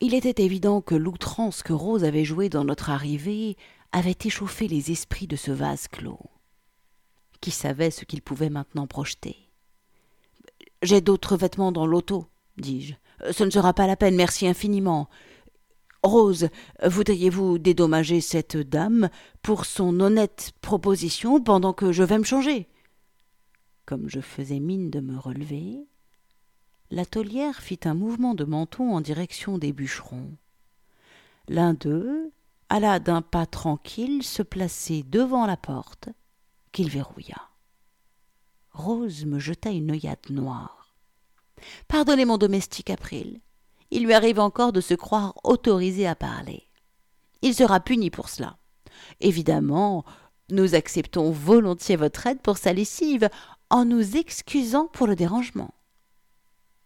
Il 0.00 0.14
était 0.14 0.42
évident 0.42 0.80
que 0.80 0.96
l'outrance 0.96 1.62
que 1.62 1.72
Rose 1.72 2.02
avait 2.02 2.24
jouée 2.24 2.48
dans 2.48 2.64
notre 2.64 2.90
arrivée 2.90 3.56
avait 3.92 4.16
échauffé 4.24 4.66
les 4.66 4.90
esprits 4.90 5.28
de 5.28 5.36
ce 5.36 5.52
vase 5.52 5.86
clos. 5.86 6.18
Qui 7.40 7.52
savait 7.52 7.92
ce 7.92 8.04
qu'il 8.04 8.22
pouvait 8.22 8.50
maintenant 8.50 8.88
projeter 8.88 9.36
J'ai 10.82 11.00
d'autres 11.00 11.36
vêtements 11.36 11.70
dans 11.70 11.86
l'auto, 11.86 12.26
dis-je. 12.56 12.94
Ce 13.32 13.44
ne 13.44 13.50
sera 13.50 13.72
pas 13.72 13.86
la 13.86 13.96
peine, 13.96 14.16
merci 14.16 14.48
infiniment. 14.48 15.08
Rose, 16.02 16.48
voudriez-vous 16.82 17.58
dédommager 17.58 18.20
cette 18.20 18.56
dame 18.56 19.10
pour 19.42 19.66
son 19.66 20.00
honnête 20.00 20.52
proposition 20.62 21.42
pendant 21.42 21.74
que 21.74 21.92
je 21.92 22.02
vais 22.02 22.18
me 22.18 22.24
changer? 22.24 22.68
Comme 23.84 24.08
je 24.08 24.20
faisais 24.20 24.60
mine 24.60 24.90
de 24.90 25.00
me 25.00 25.18
relever, 25.18 25.86
la 26.90 27.04
taulière 27.04 27.60
fit 27.60 27.80
un 27.84 27.94
mouvement 27.94 28.34
de 28.34 28.44
menton 28.44 28.94
en 28.94 29.00
direction 29.00 29.58
des 29.58 29.72
bûcherons. 29.72 30.36
L'un 31.48 31.74
d'eux 31.74 32.32
alla 32.70 32.98
d'un 32.98 33.20
pas 33.20 33.46
tranquille 33.46 34.22
se 34.22 34.42
placer 34.42 35.02
devant 35.02 35.44
la 35.44 35.56
porte, 35.56 36.08
qu'il 36.72 36.88
verrouilla. 36.88 37.50
Rose 38.70 39.26
me 39.26 39.38
jeta 39.38 39.70
une 39.70 39.90
œillade 39.90 40.30
noire. 40.30 40.94
Pardonnez 41.88 42.24
mon 42.24 42.38
domestique 42.38 42.90
April, 42.90 43.40
il 43.90 44.04
lui 44.04 44.14
arrive 44.14 44.38
encore 44.38 44.72
de 44.72 44.80
se 44.80 44.94
croire 44.94 45.34
autorisé 45.44 46.06
à 46.06 46.14
parler. 46.14 46.68
Il 47.42 47.54
sera 47.54 47.80
puni 47.80 48.10
pour 48.10 48.28
cela. 48.28 48.58
Évidemment, 49.20 50.04
nous 50.50 50.74
acceptons 50.74 51.30
volontiers 51.30 51.96
votre 51.96 52.26
aide 52.26 52.40
pour 52.40 52.58
sa 52.58 52.72
lessive, 52.72 53.28
en 53.70 53.84
nous 53.84 54.16
excusant 54.16 54.86
pour 54.88 55.06
le 55.06 55.14
dérangement. 55.14 55.74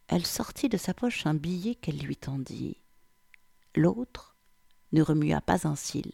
Elle 0.09 0.27
sortit 0.27 0.69
de 0.69 0.77
sa 0.77 0.93
poche 0.93 1.27
un 1.27 1.35
billet 1.35 1.75
qu'elle 1.75 1.99
lui 1.99 2.17
tendit. 2.17 2.77
L'autre 3.75 4.37
ne 4.93 5.03
remua 5.03 5.41
pas 5.41 5.67
un 5.67 5.77
cil. 5.77 6.13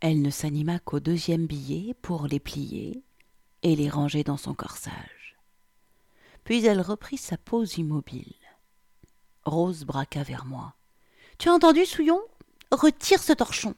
Elle 0.00 0.22
ne 0.22 0.30
s'anima 0.30 0.78
qu'au 0.80 0.98
deuxième 0.98 1.46
billet 1.46 1.94
pour 2.02 2.26
les 2.26 2.40
plier 2.40 3.04
et 3.62 3.76
les 3.76 3.88
ranger 3.88 4.24
dans 4.24 4.36
son 4.36 4.54
corsage. 4.54 5.36
Puis 6.42 6.64
elle 6.64 6.80
reprit 6.80 7.18
sa 7.18 7.36
pose 7.36 7.78
immobile. 7.78 8.34
Rose 9.44 9.84
braqua 9.84 10.22
vers 10.22 10.44
moi. 10.44 10.74
Tu 11.38 11.48
as 11.48 11.54
entendu, 11.54 11.86
Souillon? 11.86 12.20
Retire 12.70 13.22
ce 13.22 13.32
torchon. 13.32 13.74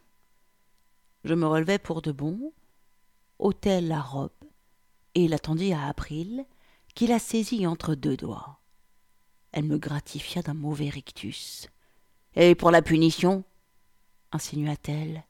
Je 1.25 1.35
me 1.35 1.47
relevai 1.47 1.79
pour 1.79 2.03
de 2.03 2.13
bon, 2.13 2.53
ôtai 3.39 3.81
la 3.81 4.01
robe 4.01 4.31
et 5.15 5.29
l'attendis 5.29 5.73
à 5.73 5.87
April, 5.87 6.45
qui 6.95 7.07
la 7.07 7.19
saisit 7.19 7.67
entre 7.67 7.95
deux 7.95 8.17
doigts. 8.17 8.61
Elle 9.53 9.65
me 9.65 9.79
gratifia 9.79 10.43
d'un 10.43 10.55
mauvais 10.55 10.89
rictus. 10.89 11.69
Et 12.35 12.55
pour 12.55 12.71
la 12.71 12.83
punition 12.83 13.45
insinua-t-elle. 14.33 15.25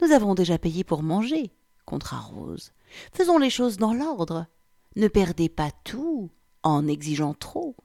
Nous 0.00 0.12
avons 0.12 0.34
déjà 0.34 0.56
payé 0.56 0.84
pour 0.84 1.02
manger, 1.02 1.52
contra 1.84 2.18
Rose. 2.20 2.72
Faisons 3.12 3.38
les 3.38 3.50
choses 3.50 3.76
dans 3.76 3.92
l'ordre. 3.92 4.46
Ne 4.96 5.08
perdez 5.08 5.48
pas 5.48 5.70
tout 5.84 6.30
en 6.62 6.86
exigeant 6.86 7.34
trop. 7.34 7.76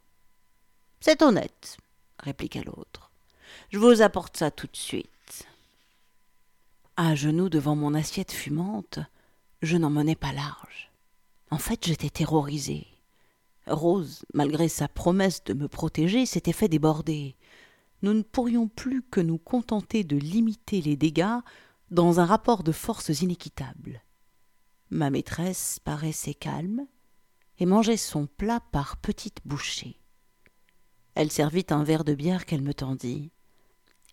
C'est 1.08 1.22
honnête, 1.22 1.78
répliqua 2.18 2.64
l'autre. 2.64 3.12
Je 3.72 3.78
vous 3.78 4.02
apporte 4.02 4.38
ça 4.38 4.50
tout 4.50 4.66
de 4.66 4.76
suite. 4.76 5.46
À 6.98 7.14
genoux 7.14 7.48
devant 7.48 7.76
mon 7.76 7.94
assiette 7.94 8.32
fumante, 8.32 8.98
je 9.62 9.78
n'en 9.78 9.92
menais 9.92 10.16
pas 10.16 10.32
large. 10.32 10.90
En 11.52 11.60
fait, 11.60 11.86
j'étais 11.86 12.10
terrorisé. 12.10 12.88
Rose, 13.68 14.26
malgré 14.34 14.68
sa 14.68 14.88
promesse 14.88 15.44
de 15.44 15.54
me 15.54 15.68
protéger, 15.68 16.26
s'était 16.26 16.54
fait 16.54 16.70
déborder. 16.70 17.36
Nous 18.02 18.14
ne 18.14 18.24
pourrions 18.24 18.68
plus 18.68 19.04
que 19.04 19.22
nous 19.22 19.38
contenter 19.38 20.04
de 20.04 20.18
limiter 20.18 20.82
les 20.82 20.96
dégâts 20.96 21.38
dans 21.92 22.20
un 22.20 22.26
rapport 22.26 22.64
de 22.64 22.72
forces 22.72 23.22
inéquitable. 23.22 24.02
Ma 24.90 25.12
maîtresse 25.12 25.78
paraissait 25.84 26.34
calme 26.34 26.88
et 27.60 27.68
mangeait 27.68 27.96
son 27.96 28.26
plat 28.26 28.60
par 28.72 28.98
petites 28.98 29.42
bouchées. 29.46 30.00
Elle 31.16 31.32
servit 31.32 31.66
un 31.70 31.84
verre 31.84 32.04
de 32.04 32.14
bière 32.14 32.46
qu'elle 32.46 32.62
me 32.62 32.74
tendit. 32.74 33.32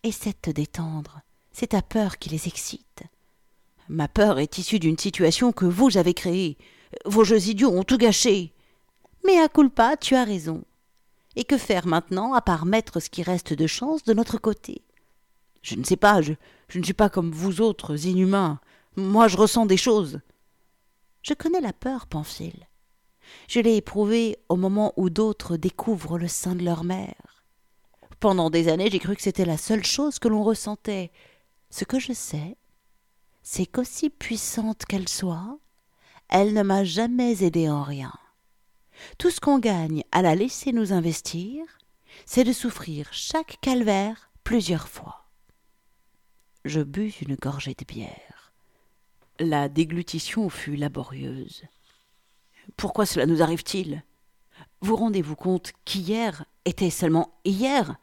Essaie 0.04 0.30
de 0.30 0.36
te 0.40 0.50
détendre. 0.50 1.20
C'est 1.50 1.68
ta 1.68 1.82
peur 1.82 2.18
qui 2.18 2.28
les 2.28 2.46
excite. 2.46 3.02
Ma 3.88 4.08
peur 4.08 4.38
est 4.38 4.58
issue 4.58 4.78
d'une 4.78 4.98
situation 4.98 5.52
que 5.52 5.64
vous 5.64 5.96
avez 5.96 6.14
créée. 6.14 6.56
Vos 7.04 7.24
jeux 7.24 7.48
idiots 7.48 7.72
ont 7.72 7.82
tout 7.82 7.98
gâché. 7.98 8.54
Mais 9.26 9.38
à 9.38 9.48
culpa, 9.48 9.96
tu 9.96 10.14
as 10.14 10.24
raison. 10.24 10.62
Et 11.34 11.44
que 11.44 11.58
faire 11.58 11.86
maintenant, 11.86 12.34
à 12.34 12.40
part 12.40 12.66
mettre 12.66 13.00
ce 13.00 13.10
qui 13.10 13.22
reste 13.22 13.52
de 13.52 13.66
chance 13.66 14.04
de 14.04 14.12
notre 14.12 14.38
côté? 14.38 14.82
Je 15.62 15.74
ne 15.74 15.84
sais 15.84 15.96
pas, 15.96 16.22
je, 16.22 16.32
ne 16.74 16.84
suis 16.84 16.94
pas 16.94 17.08
comme 17.08 17.30
vous 17.30 17.60
autres, 17.60 18.06
inhumains. 18.06 18.60
Moi, 18.96 19.28
je 19.28 19.36
ressens 19.36 19.66
des 19.66 19.76
choses. 19.76 20.20
Je 21.22 21.34
connais 21.34 21.60
la 21.60 21.72
peur, 21.72 22.06
Pamphile. 22.06 22.66
Je 23.48 23.60
l'ai 23.60 23.76
éprouvé 23.76 24.38
au 24.48 24.56
moment 24.56 24.92
où 24.96 25.10
d'autres 25.10 25.56
découvrent 25.56 26.18
le 26.18 26.28
sein 26.28 26.54
de 26.54 26.64
leur 26.64 26.84
mère. 26.84 27.44
Pendant 28.20 28.50
des 28.50 28.68
années, 28.68 28.90
j'ai 28.90 28.98
cru 28.98 29.16
que 29.16 29.22
c'était 29.22 29.44
la 29.44 29.58
seule 29.58 29.84
chose 29.84 30.18
que 30.18 30.28
l'on 30.28 30.44
ressentait. 30.44 31.10
Ce 31.70 31.84
que 31.84 31.98
je 31.98 32.12
sais, 32.12 32.56
c'est 33.42 33.66
qu'aussi 33.66 34.10
puissante 34.10 34.84
qu'elle 34.84 35.08
soit, 35.08 35.58
elle 36.28 36.54
ne 36.54 36.62
m'a 36.62 36.84
jamais 36.84 37.42
aidé 37.42 37.68
en 37.68 37.82
rien. 37.82 38.12
Tout 39.18 39.30
ce 39.30 39.40
qu'on 39.40 39.58
gagne 39.58 40.04
à 40.12 40.22
la 40.22 40.34
laisser 40.34 40.72
nous 40.72 40.92
investir, 40.92 41.64
c'est 42.26 42.44
de 42.44 42.52
souffrir 42.52 43.08
chaque 43.12 43.58
calvaire 43.60 44.30
plusieurs 44.44 44.88
fois. 44.88 45.26
Je 46.64 46.80
bus 46.80 47.20
une 47.22 47.34
gorgée 47.34 47.74
de 47.74 47.84
bière. 47.84 48.52
La 49.40 49.68
déglutition 49.68 50.48
fut 50.48 50.76
laborieuse. 50.76 51.64
Pourquoi 52.76 53.06
cela 53.06 53.26
nous 53.26 53.42
arrive-t-il? 53.42 54.02
Vous 54.80 54.96
rendez-vous 54.96 55.36
compte 55.36 55.72
qu'hier 55.84 56.44
était 56.64 56.90
seulement 56.90 57.38
hier? 57.44 57.96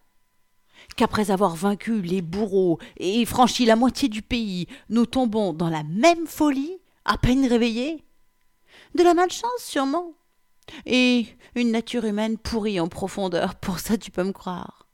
Qu'après 0.95 1.31
avoir 1.31 1.55
vaincu 1.55 2.01
les 2.01 2.21
bourreaux 2.21 2.79
et 2.97 3.25
franchi 3.25 3.65
la 3.65 3.75
moitié 3.75 4.07
du 4.09 4.21
pays, 4.21 4.67
nous 4.89 5.05
tombons 5.05 5.53
dans 5.53 5.69
la 5.69 5.83
même 5.83 6.25
folie, 6.25 6.77
à 7.05 7.17
peine 7.17 7.45
réveillés? 7.45 8.05
De 8.95 9.03
la 9.03 9.13
malchance, 9.13 9.59
sûrement. 9.59 10.13
Et 10.85 11.27
une 11.55 11.71
nature 11.71 12.05
humaine 12.05 12.37
pourrie 12.37 12.79
en 12.79 12.87
profondeur, 12.87 13.55
pour 13.55 13.79
ça 13.79 13.97
tu 13.97 14.11
peux 14.11 14.23
me 14.23 14.31
croire. 14.31 14.87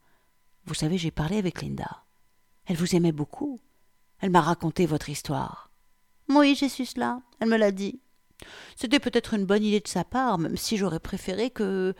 Vous 0.64 0.74
savez, 0.74 0.98
j'ai 0.98 1.10
parlé 1.10 1.38
avec 1.38 1.62
Linda. 1.62 2.04
Elle 2.66 2.76
vous 2.76 2.96
aimait 2.96 3.12
beaucoup. 3.12 3.60
Elle 4.20 4.30
m'a 4.30 4.40
raconté 4.40 4.86
votre 4.86 5.08
histoire. 5.08 5.70
Oui, 6.28 6.56
j'ai 6.58 6.68
su 6.68 6.84
cela. 6.84 7.20
Elle 7.38 7.48
me 7.48 7.56
l'a 7.56 7.70
dit. 7.70 8.00
C'était 8.76 9.00
peut-être 9.00 9.34
une 9.34 9.46
bonne 9.46 9.64
idée 9.64 9.80
de 9.80 9.88
sa 9.88 10.04
part, 10.04 10.38
même 10.38 10.56
si 10.56 10.76
j'aurais 10.76 11.00
préféré 11.00 11.50
que. 11.50 11.94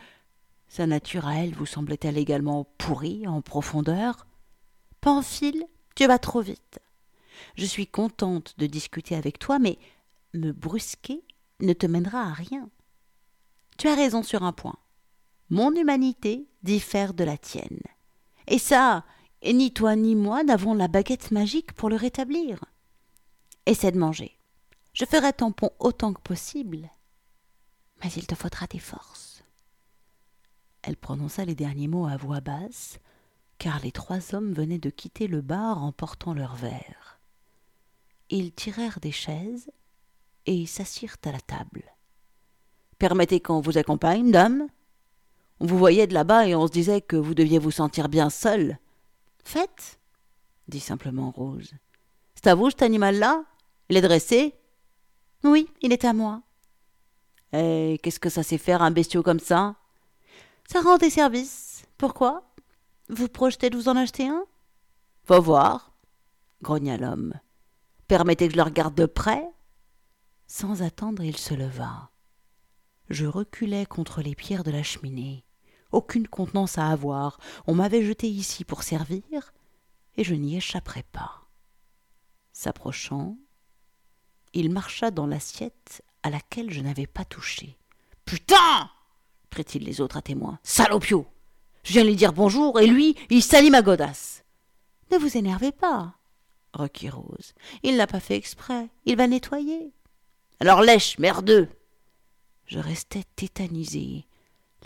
Sa 0.69 0.85
nature 0.85 1.25
à 1.25 1.35
elle 1.35 1.53
vous 1.53 1.65
semblait-elle 1.65 2.17
également 2.17 2.67
pourrie 2.77 3.25
en 3.25 3.41
profondeur 3.41 4.27
Pamphile, 4.99 5.63
tu 5.95 6.05
vas 6.07 6.19
trop 6.19 6.41
vite. 6.41 6.79
Je 7.55 7.65
suis 7.65 7.87
contente 7.87 8.55
de 8.57 8.65
discuter 8.65 9.15
avec 9.15 9.39
toi, 9.39 9.59
mais 9.59 9.79
me 10.33 10.51
brusquer 10.51 11.23
ne 11.61 11.73
te 11.73 11.87
mènera 11.87 12.21
à 12.21 12.33
rien. 12.33 12.69
Tu 13.77 13.87
as 13.87 13.95
raison 13.95 14.23
sur 14.23 14.43
un 14.43 14.51
point. 14.51 14.77
Mon 15.49 15.73
humanité 15.73 16.47
diffère 16.63 17.13
de 17.13 17.23
la 17.23 17.37
tienne. 17.37 17.81
Et 18.47 18.59
ça, 18.59 19.05
ni 19.45 19.71
toi 19.71 19.95
ni 19.95 20.15
moi 20.15 20.43
n'avons 20.43 20.73
la 20.73 20.87
baguette 20.87 21.31
magique 21.31 21.73
pour 21.73 21.89
le 21.89 21.95
rétablir. 21.95 22.63
Essaie 23.65 23.91
de 23.91 23.99
manger. 23.99 24.36
Je 24.97 25.05
ferai 25.05 25.31
tampon 25.31 25.69
autant 25.77 26.11
que 26.11 26.21
possible, 26.21 26.89
mais 28.01 28.09
il 28.13 28.25
te 28.25 28.33
faudra 28.33 28.65
des 28.65 28.79
forces. 28.79 29.43
Elle 30.81 30.97
prononça 30.97 31.45
les 31.45 31.53
derniers 31.53 31.87
mots 31.87 32.07
à 32.07 32.17
voix 32.17 32.39
basse, 32.39 32.97
car 33.59 33.79
les 33.81 33.91
trois 33.91 34.33
hommes 34.33 34.53
venaient 34.53 34.79
de 34.79 34.89
quitter 34.89 35.27
le 35.27 35.41
bar 35.41 35.83
en 35.83 35.91
portant 35.91 36.33
leurs 36.33 36.55
verres. 36.55 37.19
Ils 38.31 38.51
tirèrent 38.51 38.99
des 38.99 39.11
chaises 39.11 39.69
et 40.47 40.65
s'assirent 40.65 41.17
à 41.25 41.31
la 41.31 41.41
table. 41.41 41.83
Permettez 42.97 43.39
qu'on 43.39 43.61
vous 43.61 43.77
accompagne, 43.77 44.31
dame? 44.31 44.67
On 45.59 45.67
vous 45.67 45.77
voyait 45.77 46.07
de 46.07 46.15
là-bas 46.15 46.47
et 46.47 46.55
on 46.55 46.65
se 46.65 46.71
disait 46.71 47.01
que 47.01 47.17
vous 47.17 47.35
deviez 47.35 47.59
vous 47.59 47.69
sentir 47.69 48.09
bien 48.09 48.31
seule. 48.31 48.79
Faites 49.43 49.99
dit 50.67 50.79
simplement 50.79 51.29
Rose. 51.29 51.75
C'est 52.33 52.47
à 52.47 52.55
vous 52.55 52.71
cet 52.71 52.81
animal-là? 52.81 53.45
Il 53.89 53.97
est 53.97 54.01
dressé? 54.01 54.55
Oui, 55.43 55.69
il 55.81 55.93
est 55.93 56.05
à 56.05 56.13
moi. 56.13 56.41
Et 57.53 57.99
qu'est-ce 58.03 58.19
que 58.19 58.29
ça 58.29 58.43
sait 58.43 58.57
faire 58.57 58.81
un 58.81 58.91
bestiau 58.91 59.23
comme 59.23 59.39
ça? 59.39 59.75
Ça 60.67 60.81
rend 60.81 60.97
des 60.97 61.09
services. 61.09 61.85
Pourquoi? 61.97 62.53
Vous 63.09 63.29
projetez 63.29 63.69
de 63.69 63.77
vous 63.77 63.87
en 63.87 63.95
acheter 63.95 64.27
un? 64.27 64.45
Va 65.27 65.39
voir, 65.39 65.93
grogna 66.61 66.97
l'homme. 66.97 67.33
Permettez 68.07 68.47
que 68.47 68.53
je 68.53 68.57
le 68.57 68.63
regarde 68.63 68.95
de 68.95 69.05
près? 69.05 69.45
Sans 70.47 70.81
attendre, 70.81 71.23
il 71.23 71.37
se 71.37 71.53
leva. 71.53 72.11
Je 73.09 73.25
reculai 73.25 73.85
contre 73.85 74.21
les 74.21 74.35
pierres 74.35 74.63
de 74.63 74.71
la 74.71 74.83
cheminée. 74.83 75.45
Aucune 75.91 76.27
contenance 76.27 76.77
à 76.77 76.89
avoir. 76.89 77.39
On 77.65 77.75
m'avait 77.75 78.03
jeté 78.03 78.27
ici 78.27 78.65
pour 78.65 78.83
servir, 78.83 79.53
et 80.17 80.23
je 80.25 80.35
n'y 80.35 80.57
échapperai 80.57 81.03
pas. 81.03 81.47
S'approchant, 82.51 83.37
il 84.57 84.71
marcha 84.71 85.11
dans 85.11 85.27
l'assiette 85.27 86.03
à 86.23 86.29
laquelle 86.29 86.71
je 86.71 86.81
n'avais 86.81 87.07
pas 87.07 87.25
touché. 87.25 87.77
Putain 88.25 88.89
prit-il 89.49 89.83
les 89.83 90.01
autres 90.01 90.17
à 90.17 90.21
témoin. 90.21 90.59
Salopio 90.63 91.25
Je 91.83 91.93
viens 91.93 92.03
lui 92.03 92.15
dire 92.15 92.33
bonjour, 92.33 92.79
et 92.79 92.87
lui, 92.87 93.15
il 93.29 93.41
salit 93.41 93.69
ma 93.69 93.81
godasse. 93.81 94.43
Ne 95.11 95.17
vous 95.17 95.37
énervez 95.37 95.71
pas, 95.71 96.17
requit 96.73 97.09
Rose. 97.09 97.53
Il 97.83 97.97
n'a 97.97 98.07
pas 98.07 98.19
fait 98.19 98.35
exprès. 98.35 98.89
Il 99.05 99.15
va 99.15 99.27
nettoyer. 99.27 99.93
Alors 100.59 100.81
lèche, 100.81 101.17
merdeux 101.19 101.69
Je 102.65 102.79
restais 102.79 103.23
tétanisé. 103.35 104.25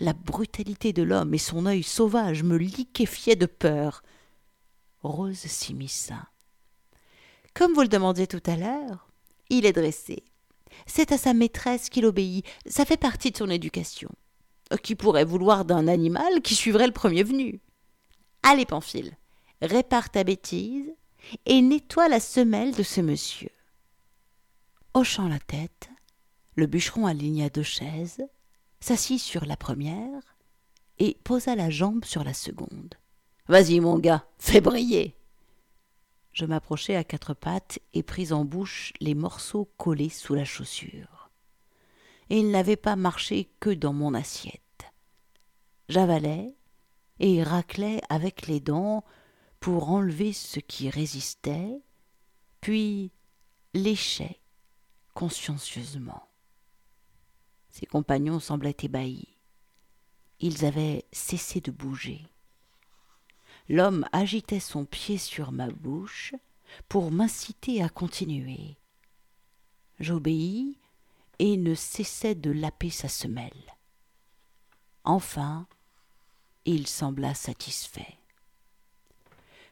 La 0.00 0.12
brutalité 0.12 0.92
de 0.92 1.02
l'homme 1.02 1.34
et 1.34 1.38
son 1.38 1.66
œil 1.66 1.82
sauvage 1.82 2.42
me 2.42 2.56
liquéfiaient 2.56 3.36
de 3.36 3.46
peur. 3.46 4.02
Rose 5.02 5.36
s'immisça. 5.36 6.28
Comme 7.54 7.74
vous 7.74 7.82
le 7.82 7.88
demandiez 7.88 8.26
tout 8.26 8.42
à 8.46 8.56
l'heure, 8.56 9.11
il 9.52 9.66
est 9.66 9.72
dressé. 9.72 10.24
C'est 10.86 11.12
à 11.12 11.18
sa 11.18 11.34
maîtresse 11.34 11.90
qu'il 11.90 12.06
obéit, 12.06 12.44
ça 12.66 12.84
fait 12.84 12.96
partie 12.96 13.30
de 13.30 13.36
son 13.36 13.50
éducation. 13.50 14.08
Qui 14.82 14.94
pourrait 14.94 15.26
vouloir 15.26 15.64
d'un 15.64 15.86
animal 15.86 16.40
qui 16.40 16.54
suivrait 16.54 16.86
le 16.86 16.92
premier 16.92 17.22
venu 17.22 17.60
Allez, 18.42 18.64
Pamphile, 18.64 19.16
répare 19.60 20.10
ta 20.10 20.24
bêtise 20.24 20.90
et 21.44 21.60
nettoie 21.60 22.08
la 22.08 22.20
semelle 22.20 22.74
de 22.74 22.82
ce 22.82 23.00
monsieur. 23.00 23.50
Hochant 24.94 25.28
la 25.28 25.38
tête, 25.38 25.90
le 26.56 26.66
bûcheron 26.66 27.06
aligna 27.06 27.50
deux 27.50 27.62
chaises, 27.62 28.24
s'assit 28.80 29.20
sur 29.20 29.44
la 29.44 29.56
première 29.56 30.36
et 30.98 31.18
posa 31.24 31.54
la 31.54 31.70
jambe 31.70 32.04
sur 32.04 32.24
la 32.24 32.34
seconde. 32.34 32.94
Vas-y, 33.48 33.80
mon 33.80 33.98
gars, 33.98 34.24
fais 34.38 34.60
briller. 34.60 35.14
Je 36.32 36.46
m'approchai 36.46 36.96
à 36.96 37.04
quatre 37.04 37.34
pattes 37.34 37.78
et 37.92 38.02
pris 38.02 38.32
en 38.32 38.44
bouche 38.44 38.92
les 39.00 39.14
morceaux 39.14 39.70
collés 39.76 40.08
sous 40.08 40.34
la 40.34 40.44
chaussure. 40.44 41.30
Et 42.30 42.38
il 42.38 42.50
n'avait 42.50 42.76
pas 42.76 42.96
marché 42.96 43.50
que 43.60 43.70
dans 43.70 43.92
mon 43.92 44.14
assiette. 44.14 44.60
J'avalais 45.88 46.56
et 47.20 47.42
raclais 47.42 48.00
avec 48.08 48.46
les 48.46 48.60
dents 48.60 49.04
pour 49.60 49.90
enlever 49.90 50.32
ce 50.32 50.58
qui 50.58 50.88
résistait, 50.88 51.82
puis 52.60 53.12
léchais 53.74 54.40
consciencieusement. 55.14 56.28
Ses 57.70 57.86
compagnons 57.86 58.40
semblaient 58.40 58.76
ébahis. 58.82 59.38
Ils 60.40 60.64
avaient 60.64 61.04
cessé 61.12 61.60
de 61.60 61.70
bouger. 61.70 62.31
L'homme 63.72 64.04
agitait 64.12 64.60
son 64.60 64.84
pied 64.84 65.16
sur 65.16 65.50
ma 65.50 65.68
bouche 65.68 66.34
pour 66.90 67.10
m'inciter 67.10 67.82
à 67.82 67.88
continuer. 67.88 68.76
J'obéis 69.98 70.76
et 71.38 71.56
ne 71.56 71.74
cessais 71.74 72.34
de 72.34 72.50
laper 72.50 72.90
sa 72.90 73.08
semelle. 73.08 73.74
Enfin, 75.04 75.66
il 76.66 76.86
sembla 76.86 77.32
satisfait. 77.32 78.18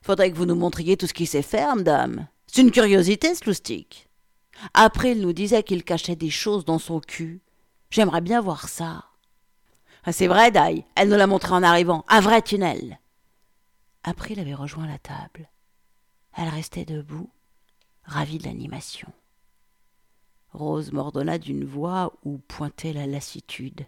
Faudrait 0.00 0.32
que 0.32 0.36
vous 0.38 0.46
nous 0.46 0.54
montriez 0.54 0.96
tout 0.96 1.06
ce 1.06 1.12
qu'il 1.12 1.28
sait 1.28 1.42
faire, 1.42 1.76
madame. 1.76 2.26
C'est 2.46 2.62
une 2.62 2.70
curiosité, 2.70 3.34
ce 3.34 3.44
loustic. 3.44 4.08
Après, 4.72 5.12
il 5.12 5.20
nous 5.20 5.34
disait 5.34 5.62
qu'il 5.62 5.84
cachait 5.84 6.16
des 6.16 6.30
choses 6.30 6.64
dans 6.64 6.78
son 6.78 7.00
cul. 7.00 7.42
J'aimerais 7.90 8.22
bien 8.22 8.40
voir 8.40 8.70
ça. 8.70 9.04
Ah, 10.04 10.12
c'est 10.12 10.26
vrai, 10.26 10.50
Dai. 10.50 10.86
Elle 10.94 11.10
nous 11.10 11.18
l'a 11.18 11.26
montré 11.26 11.52
en 11.52 11.62
arrivant. 11.62 12.06
Un 12.08 12.20
vrai 12.20 12.40
tunnel. 12.40 12.98
Après, 14.02 14.34
il 14.34 14.40
avait 14.40 14.54
rejoint 14.54 14.86
la 14.86 14.98
table. 14.98 15.50
Elle 16.36 16.48
restait 16.48 16.84
debout, 16.84 17.30
ravie 18.04 18.38
de 18.38 18.44
l'animation. 18.44 19.12
Rose 20.52 20.92
m'ordonna 20.92 21.38
d'une 21.38 21.64
voix 21.64 22.12
où 22.24 22.38
pointait 22.38 22.92
la 22.92 23.06
lassitude. 23.06 23.86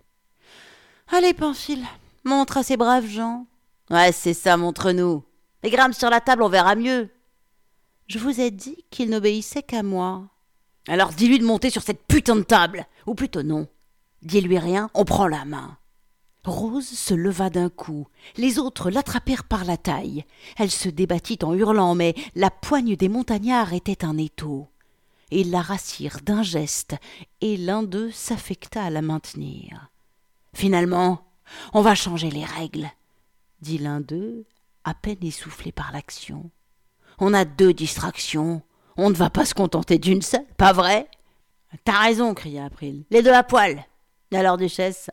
Allez, 1.08 1.34
Pamphile, 1.34 1.84
montre 2.24 2.58
à 2.58 2.62
ces 2.62 2.76
braves 2.76 3.06
gens. 3.06 3.46
Ouais, 3.90 4.12
c'est 4.12 4.34
ça, 4.34 4.56
montre-nous. 4.56 5.24
Les 5.62 5.70
grammes 5.70 5.92
sur 5.92 6.10
la 6.10 6.20
table, 6.20 6.42
on 6.42 6.48
verra 6.48 6.74
mieux. 6.74 7.10
Je 8.06 8.18
vous 8.18 8.40
ai 8.40 8.50
dit 8.50 8.84
qu'il 8.90 9.10
n'obéissait 9.10 9.62
qu'à 9.62 9.82
moi. 9.82 10.28
Alors 10.88 11.10
dis-lui 11.10 11.38
de 11.38 11.44
monter 11.44 11.70
sur 11.70 11.82
cette 11.82 12.06
putain 12.06 12.36
de 12.36 12.42
table. 12.42 12.86
Ou 13.06 13.14
plutôt 13.14 13.42
non. 13.42 13.68
Dis-lui 14.22 14.58
rien, 14.58 14.90
on 14.94 15.04
prend 15.04 15.26
la 15.26 15.44
main. 15.44 15.78
Rose 16.44 16.88
se 16.88 17.14
leva 17.14 17.50
d'un 17.50 17.68
coup. 17.68 18.08
Les 18.36 18.58
autres 18.58 18.90
l'attrapèrent 18.90 19.44
par 19.44 19.64
la 19.64 19.76
taille. 19.76 20.24
Elle 20.56 20.70
se 20.70 20.88
débattit 20.88 21.38
en 21.42 21.54
hurlant, 21.54 21.94
mais 21.94 22.14
la 22.34 22.50
poigne 22.50 22.96
des 22.96 23.08
montagnards 23.08 23.72
était 23.72 24.04
un 24.04 24.18
étau. 24.18 24.68
Ils 25.30 25.50
la 25.50 25.62
rassirent 25.62 26.20
d'un 26.22 26.42
geste, 26.42 26.96
et 27.40 27.56
l'un 27.56 27.82
d'eux 27.82 28.10
s'affecta 28.10 28.82
à 28.84 28.90
la 28.90 29.02
maintenir. 29.02 29.90
Finalement, 30.52 31.26
on 31.72 31.80
va 31.80 31.94
changer 31.94 32.30
les 32.30 32.44
règles, 32.44 32.90
dit 33.60 33.78
l'un 33.78 34.00
d'eux 34.00 34.44
à 34.84 34.94
peine 34.94 35.22
essoufflé 35.22 35.72
par 35.72 35.92
l'action. 35.92 36.50
On 37.18 37.34
a 37.34 37.44
deux 37.44 37.72
distractions. 37.72 38.62
On 38.96 39.10
ne 39.10 39.14
va 39.14 39.30
pas 39.30 39.46
se 39.46 39.54
contenter 39.54 39.98
d'une 39.98 40.22
seule, 40.22 40.44
pas 40.56 40.72
vrai 40.72 41.08
T'as 41.84 42.00
raison, 42.00 42.34
cria 42.34 42.66
April. 42.66 43.04
Les 43.10 43.22
deux 43.22 43.32
à 43.32 43.42
poil. 43.42 43.86
Alors, 44.32 44.58
duchesse, 44.58 45.08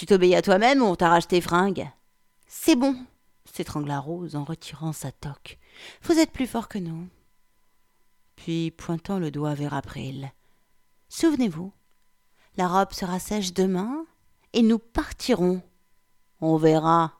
tu 0.00 0.06
t'obéis 0.06 0.34
à 0.34 0.40
toi-même 0.40 0.80
ou 0.80 0.86
on 0.86 0.96
t'arrache 0.96 1.28
tes 1.28 1.42
fringues 1.42 1.86
C'est 2.46 2.74
bon, 2.74 2.96
s'étrangla 3.44 3.98
Rose 3.98 4.34
en 4.34 4.44
retirant 4.44 4.94
sa 4.94 5.12
toque. 5.12 5.58
Vous 6.04 6.18
êtes 6.18 6.32
plus 6.32 6.46
fort 6.46 6.68
que 6.68 6.78
nous. 6.78 7.06
Puis, 8.34 8.70
pointant 8.70 9.18
le 9.18 9.30
doigt 9.30 9.52
vers 9.52 9.74
April. 9.74 10.32
Souvenez-vous, 11.10 11.70
la 12.56 12.66
robe 12.66 12.94
sera 12.94 13.18
sèche 13.18 13.52
demain 13.52 14.06
et 14.54 14.62
nous 14.62 14.78
partirons. 14.78 15.60
On 16.40 16.56
verra, 16.56 17.12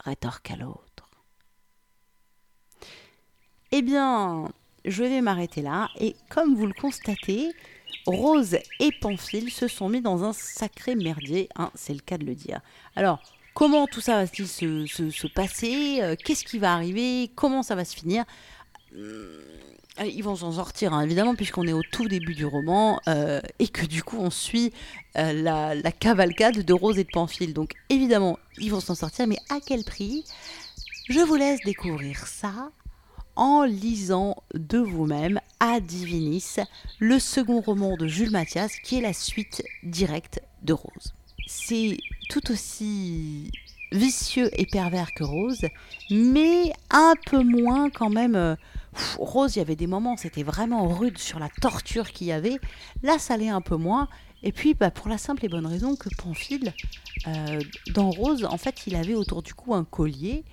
rétorqua 0.00 0.56
l'autre. 0.56 1.08
Eh 3.72 3.80
bien, 3.80 4.52
je 4.84 5.02
vais 5.02 5.22
m'arrêter 5.22 5.62
là. 5.62 5.88
Et 5.98 6.14
comme 6.28 6.56
vous 6.56 6.66
le 6.66 6.74
constatez, 6.74 7.54
Rose 8.06 8.56
et 8.80 8.90
Pamphile 9.00 9.50
se 9.50 9.68
sont 9.68 9.88
mis 9.88 10.00
dans 10.00 10.24
un 10.24 10.32
sacré 10.32 10.94
merdier, 10.94 11.48
hein, 11.56 11.70
c'est 11.74 11.92
le 11.92 12.00
cas 12.00 12.18
de 12.18 12.24
le 12.24 12.34
dire. 12.34 12.60
Alors, 12.94 13.20
comment 13.54 13.86
tout 13.86 14.00
ça 14.00 14.16
va-t-il 14.16 14.46
se, 14.46 15.26
passer? 15.26 15.98
Euh, 16.02 16.14
Qu'est-ce 16.22 16.44
qui 16.44 16.58
va 16.58 16.72
arriver? 16.72 17.30
Comment 17.34 17.62
ça 17.62 17.74
va 17.74 17.84
se 17.84 17.96
finir? 17.96 18.24
Euh, 18.94 19.42
ils 20.04 20.22
vont 20.22 20.36
s'en 20.36 20.52
sortir, 20.52 20.92
hein, 20.92 21.00
évidemment, 21.02 21.34
puisqu'on 21.34 21.66
est 21.66 21.72
au 21.72 21.82
tout 21.82 22.06
début 22.06 22.34
du 22.34 22.44
roman 22.44 23.00
euh, 23.08 23.40
et 23.58 23.68
que 23.68 23.86
du 23.86 24.02
coup 24.02 24.18
on 24.20 24.30
suit 24.30 24.72
la, 25.14 25.74
la, 25.74 25.92
cavalcade 25.92 26.58
de 26.58 26.72
Rose 26.74 26.98
et 26.98 27.04
de 27.04 27.10
Pamphile. 27.10 27.54
Donc 27.54 27.72
évidemment, 27.88 28.38
ils 28.58 28.70
vont 28.70 28.80
s'en 28.80 28.94
sortir, 28.94 29.26
mais 29.26 29.38
à 29.48 29.58
quel 29.66 29.84
prix? 29.84 30.24
Je 31.08 31.20
vous 31.20 31.36
laisse 31.36 31.60
découvrir 31.64 32.26
ça 32.26 32.70
en 33.36 33.64
lisant 33.64 34.36
de 34.54 34.78
vous-même 34.78 35.40
à 35.60 35.80
Divinis, 35.80 36.56
le 36.98 37.18
second 37.18 37.60
roman 37.60 37.96
de 37.96 38.06
Jules 38.06 38.30
Mathias, 38.30 38.78
qui 38.82 38.98
est 38.98 39.00
la 39.00 39.12
suite 39.12 39.62
directe 39.82 40.40
de 40.62 40.72
Rose. 40.72 41.14
C'est 41.46 41.96
tout 42.28 42.50
aussi 42.50 43.50
vicieux 43.92 44.50
et 44.58 44.66
pervers 44.66 45.12
que 45.14 45.24
Rose, 45.24 45.66
mais 46.10 46.72
un 46.90 47.14
peu 47.26 47.42
moins 47.42 47.90
quand 47.90 48.10
même. 48.10 48.34
Euh, 48.34 48.56
Rose, 49.18 49.56
il 49.56 49.58
y 49.58 49.62
avait 49.62 49.76
des 49.76 49.86
moments, 49.86 50.16
c'était 50.16 50.42
vraiment 50.42 50.88
rude 50.88 51.18
sur 51.18 51.38
la 51.38 51.48
torture 51.60 52.10
qu'il 52.10 52.28
y 52.28 52.32
avait. 52.32 52.58
Là, 53.02 53.18
ça 53.18 53.34
allait 53.34 53.50
un 53.50 53.60
peu 53.60 53.76
moins. 53.76 54.08
Et 54.42 54.52
puis, 54.52 54.74
bah, 54.74 54.90
pour 54.90 55.08
la 55.08 55.18
simple 55.18 55.44
et 55.44 55.48
bonne 55.48 55.66
raison 55.66 55.96
que 55.96 56.08
Pamphile, 56.16 56.72
euh, 57.26 57.60
dans 57.92 58.10
Rose, 58.10 58.44
en 58.44 58.56
fait, 58.56 58.86
il 58.86 58.96
avait 58.96 59.14
autour 59.14 59.42
du 59.42 59.54
cou 59.54 59.74
un 59.74 59.84
collier 59.84 60.44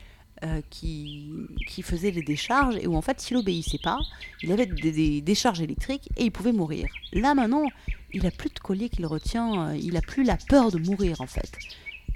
euh, 0.44 0.62
qui, 0.70 1.32
qui 1.68 1.82
faisait 1.82 2.12
des 2.12 2.22
décharges 2.22 2.76
et 2.76 2.86
où 2.86 2.96
en 2.96 3.02
fait 3.02 3.22
s'il 3.22 3.38
obéissait 3.38 3.80
pas, 3.82 3.98
il 4.42 4.52
avait 4.52 4.66
des, 4.66 5.22
décharges 5.22 5.62
électriques 5.62 6.10
et 6.18 6.26
il 6.26 6.32
pouvait 6.32 6.52
mourir. 6.52 6.90
Là 7.14 7.34
maintenant, 7.34 7.64
il 8.12 8.26
a 8.26 8.32
plus 8.32 8.50
de 8.50 8.60
collier 8.60 8.90
qu'il 8.90 9.06
retient, 9.06 9.70
euh, 9.70 9.78
il 9.78 9.96
a 9.96 10.02
plus 10.02 10.26
la 10.26 10.36
peur 10.36 10.70
de 10.70 10.80
mourir 10.80 11.22
en 11.22 11.28
fait. 11.28 11.50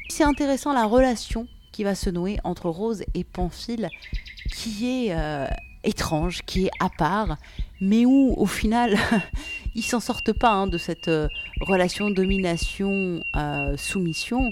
C'est 0.09 0.25
intéressant 0.25 0.73
la 0.73 0.85
relation 0.85 1.47
qui 1.71 1.85
va 1.85 1.95
se 1.95 2.09
nouer 2.09 2.37
entre 2.43 2.69
Rose 2.69 3.05
et 3.13 3.23
Pamphile 3.23 3.87
qui 4.51 5.05
est 5.05 5.15
euh, 5.15 5.47
étrange, 5.85 6.41
qui 6.45 6.65
est 6.65 6.71
à 6.81 6.89
part, 6.89 7.37
mais 7.79 8.05
où 8.05 8.33
au 8.35 8.45
final 8.45 8.97
ils 9.75 9.83
s'en 9.83 10.01
sortent 10.01 10.37
pas 10.37 10.51
hein, 10.51 10.67
de 10.67 10.77
cette 10.77 11.09
relation 11.61 12.09
domination-soumission. 12.09 14.51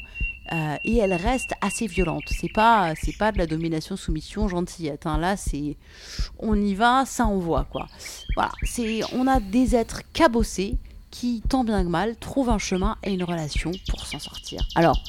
Euh, 0.52 0.78
et 0.84 0.98
elle 0.98 1.14
reste 1.14 1.54
assez 1.62 1.88
violente. 1.88 2.24
C'est 2.28 2.52
pas, 2.52 2.94
c'est 3.02 3.18
pas 3.18 3.32
de 3.32 3.38
la 3.38 3.48
domination 3.48 3.96
soumission 3.96 4.48
gentillette. 4.48 5.06
Hein. 5.06 5.18
Là, 5.18 5.38
c'est, 5.38 5.78
on 6.40 6.56
y 6.56 6.76
va, 6.76 7.06
ça 7.06 7.26
envoie 7.26 7.66
quoi. 7.66 7.88
Voilà, 8.36 8.52
c'est, 8.64 9.02
on 9.14 9.28
a 9.28 9.40
des 9.40 9.76
êtres 9.76 10.02
cabossés 10.14 10.78
qui, 11.10 11.42
tant 11.48 11.64
bien 11.64 11.84
que 11.84 11.90
mal, 11.90 12.16
trouvent 12.18 12.50
un 12.50 12.58
chemin 12.58 12.98
et 13.04 13.14
une 13.14 13.24
relation 13.24 13.72
pour 13.90 14.06
s'en 14.06 14.20
sortir. 14.20 14.68
Alors, 14.76 15.02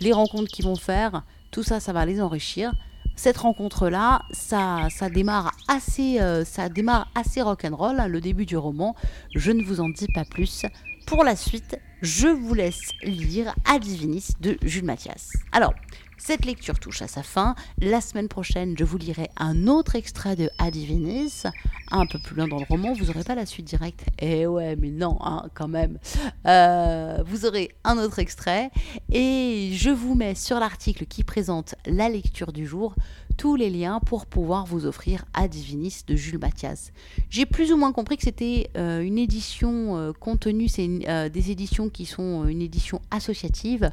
les 0.00 0.12
rencontres 0.12 0.50
qu'ils 0.50 0.64
vont 0.64 0.76
faire, 0.76 1.22
tout 1.50 1.62
ça, 1.62 1.80
ça 1.80 1.92
va 1.92 2.04
les 2.04 2.20
enrichir. 2.20 2.72
Cette 3.14 3.38
rencontre-là, 3.38 4.20
ça, 4.30 4.88
ça 4.90 5.08
démarre 5.08 5.52
assez, 5.68 6.20
euh, 6.20 6.44
ça 6.44 6.68
démarre 6.68 7.08
assez 7.14 7.40
rock'n'roll, 7.40 7.98
hein, 7.98 8.08
le 8.08 8.20
début 8.20 8.44
du 8.44 8.58
roman. 8.58 8.94
Je 9.34 9.52
ne 9.52 9.62
vous 9.62 9.80
en 9.80 9.88
dis 9.88 10.08
pas 10.12 10.24
plus. 10.24 10.66
Pour 11.06 11.22
la 11.22 11.36
suite, 11.36 11.78
je 12.02 12.26
vous 12.26 12.52
laisse 12.52 12.90
lire 13.04 13.54
Adivinis 13.64 14.30
de 14.40 14.58
Jules 14.62 14.84
Mathias. 14.84 15.30
Alors, 15.52 15.72
cette 16.18 16.44
lecture 16.44 16.80
touche 16.80 17.00
à 17.00 17.06
sa 17.06 17.22
fin. 17.22 17.54
La 17.78 18.00
semaine 18.00 18.26
prochaine, 18.26 18.74
je 18.76 18.82
vous 18.82 18.98
lirai 18.98 19.30
un 19.36 19.68
autre 19.68 19.94
extrait 19.94 20.34
de 20.34 20.50
Adivinis, 20.58 21.44
un 21.92 22.06
peu 22.06 22.18
plus 22.18 22.34
loin 22.34 22.48
dans 22.48 22.58
le 22.58 22.64
roman. 22.68 22.92
Vous 22.92 23.04
n'aurez 23.04 23.22
pas 23.22 23.36
la 23.36 23.46
suite 23.46 23.66
directe. 23.66 24.04
Eh 24.18 24.48
ouais, 24.48 24.74
mais 24.74 24.90
non, 24.90 25.16
hein, 25.20 25.48
quand 25.54 25.68
même. 25.68 25.98
Euh, 26.46 27.22
vous 27.24 27.46
aurez 27.46 27.70
un 27.84 27.98
autre 27.98 28.18
extrait. 28.18 28.72
Et 29.12 29.70
je 29.74 29.90
vous 29.90 30.16
mets 30.16 30.34
sur 30.34 30.58
l'article 30.58 31.06
qui 31.06 31.22
présente 31.22 31.76
la 31.86 32.08
lecture 32.08 32.52
du 32.52 32.66
jour 32.66 32.96
tous 33.36 33.56
les 33.56 33.70
liens 33.70 34.00
pour 34.00 34.26
pouvoir 34.26 34.66
vous 34.66 34.86
offrir 34.86 35.24
Adivinis 35.34 36.02
de 36.06 36.16
Jules 36.16 36.38
Mathias. 36.38 36.92
J'ai 37.30 37.46
plus 37.46 37.72
ou 37.72 37.76
moins 37.76 37.92
compris 37.92 38.16
que 38.16 38.22
c'était 38.22 38.70
euh, 38.76 39.00
une 39.00 39.18
édition 39.18 39.96
euh, 39.96 40.12
contenue, 40.12 40.68
c'est 40.68 40.88
euh, 41.08 41.28
des 41.28 41.50
éditions 41.50 41.88
qui 41.88 42.06
sont 42.06 42.46
une 42.46 42.62
édition 42.62 43.00
associative. 43.10 43.90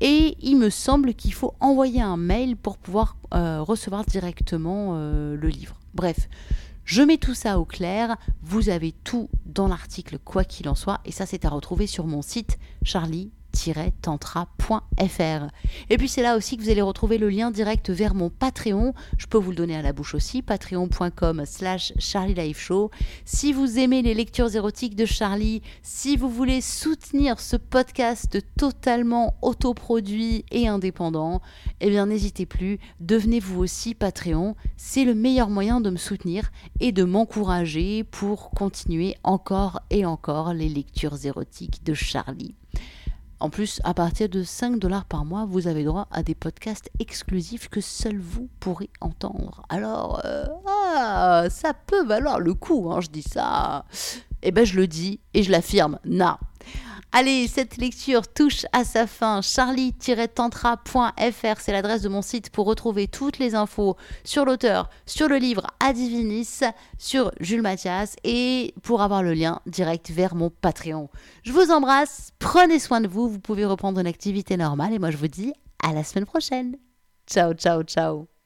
Et 0.00 0.36
il 0.40 0.56
me 0.56 0.70
semble 0.70 1.14
qu'il 1.14 1.32
faut 1.32 1.54
envoyer 1.60 2.00
un 2.00 2.16
mail 2.16 2.56
pour 2.56 2.78
pouvoir 2.78 3.16
recevoir 3.32 4.04
directement 4.04 4.96
le 4.96 5.48
livre. 5.48 5.74
Bref, 5.92 6.28
je 6.84 7.02
mets 7.02 7.16
tout 7.16 7.34
ça 7.34 7.58
au 7.58 7.64
clair. 7.64 8.16
Vous 8.42 8.68
avez 8.68 8.92
tout 8.92 9.28
dans 9.44 9.66
l'article, 9.66 10.18
quoi 10.24 10.44
qu'il 10.44 10.68
en 10.68 10.76
soit. 10.76 11.00
Et 11.04 11.10
ça, 11.10 11.26
c'est 11.26 11.44
à 11.44 11.48
retrouver 11.48 11.88
sur 11.88 12.06
mon 12.06 12.22
site 12.22 12.58
charlie 12.84 13.32
tantra.fr. 14.02 15.48
Et 15.90 15.98
puis 15.98 16.08
c'est 16.08 16.22
là 16.22 16.36
aussi 16.36 16.56
que 16.56 16.62
vous 16.62 16.70
allez 16.70 16.82
retrouver 16.82 17.18
le 17.18 17.28
lien 17.28 17.50
direct 17.50 17.90
vers 17.90 18.14
mon 18.14 18.30
Patreon. 18.30 18.94
Je 19.18 19.26
peux 19.26 19.38
vous 19.38 19.50
le 19.50 19.56
donner 19.56 19.76
à 19.76 19.82
la 19.82 19.92
bouche 19.92 20.14
aussi, 20.14 20.42
patreon.com 20.42 21.42
slash 21.44 21.92
Charlie 21.98 22.54
Show. 22.54 22.90
Si 23.24 23.52
vous 23.52 23.78
aimez 23.78 24.02
les 24.02 24.14
lectures 24.14 24.54
érotiques 24.54 24.96
de 24.96 25.06
Charlie, 25.06 25.62
si 25.82 26.16
vous 26.16 26.28
voulez 26.28 26.60
soutenir 26.60 27.40
ce 27.40 27.56
podcast 27.56 28.38
totalement 28.56 29.34
autoproduit 29.42 30.44
et 30.50 30.68
indépendant, 30.68 31.42
eh 31.80 31.90
bien 31.90 32.06
n'hésitez 32.06 32.46
plus, 32.46 32.78
devenez 33.00 33.40
vous 33.40 33.60
aussi 33.60 33.94
Patreon. 33.94 34.56
C'est 34.76 35.04
le 35.04 35.14
meilleur 35.14 35.50
moyen 35.50 35.80
de 35.80 35.90
me 35.90 35.96
soutenir 35.96 36.50
et 36.80 36.92
de 36.92 37.04
m'encourager 37.04 38.04
pour 38.04 38.50
continuer 38.50 39.16
encore 39.24 39.80
et 39.90 40.06
encore 40.06 40.54
les 40.54 40.68
lectures 40.68 41.24
érotiques 41.24 41.84
de 41.84 41.94
Charlie. 41.94 42.54
En 43.40 43.50
plus, 43.50 43.80
à 43.84 43.94
partir 43.94 44.28
de 44.28 44.42
5 44.42 44.78
dollars 44.78 45.04
par 45.04 45.24
mois, 45.24 45.44
vous 45.44 45.68
avez 45.68 45.84
droit 45.84 46.08
à 46.10 46.22
des 46.22 46.34
podcasts 46.34 46.90
exclusifs 46.98 47.68
que 47.68 47.80
seul 47.80 48.18
vous 48.18 48.48
pourrez 48.58 48.90
entendre. 49.00 49.62
Alors, 49.68 50.20
euh, 50.24 50.46
ah, 50.66 51.44
ça 51.48 51.72
peut 51.72 52.04
valoir 52.04 52.40
le 52.40 52.54
coup, 52.54 52.90
hein, 52.90 53.00
je 53.00 53.08
dis 53.08 53.22
ça. 53.22 53.84
Eh 54.42 54.50
ben, 54.50 54.64
je 54.64 54.76
le 54.76 54.88
dis 54.88 55.20
et 55.34 55.42
je 55.44 55.52
l'affirme. 55.52 55.98
Na. 56.04 56.40
Allez, 57.12 57.48
cette 57.48 57.78
lecture 57.78 58.28
touche 58.28 58.66
à 58.72 58.84
sa 58.84 59.06
fin. 59.06 59.40
charlie-tantra.fr, 59.40 61.58
c'est 61.58 61.72
l'adresse 61.72 62.02
de 62.02 62.10
mon 62.10 62.20
site 62.20 62.50
pour 62.50 62.66
retrouver 62.66 63.08
toutes 63.08 63.38
les 63.38 63.54
infos 63.54 63.96
sur 64.24 64.44
l'auteur, 64.44 64.90
sur 65.06 65.26
le 65.26 65.36
livre 65.36 65.66
Adivinis, 65.80 66.60
sur 66.98 67.32
Jules 67.40 67.62
Mathias 67.62 68.14
et 68.24 68.74
pour 68.82 69.00
avoir 69.00 69.22
le 69.22 69.32
lien 69.32 69.62
direct 69.66 70.10
vers 70.10 70.34
mon 70.34 70.50
Patreon. 70.50 71.08
Je 71.44 71.52
vous 71.52 71.70
embrasse, 71.70 72.32
prenez 72.38 72.78
soin 72.78 73.00
de 73.00 73.08
vous, 73.08 73.26
vous 73.28 73.40
pouvez 73.40 73.64
reprendre 73.64 74.00
une 74.00 74.06
activité 74.06 74.58
normale 74.58 74.92
et 74.92 74.98
moi 74.98 75.10
je 75.10 75.16
vous 75.16 75.28
dis 75.28 75.54
à 75.82 75.94
la 75.94 76.04
semaine 76.04 76.26
prochaine. 76.26 76.76
Ciao, 77.26 77.54
ciao, 77.54 77.84
ciao. 77.84 78.37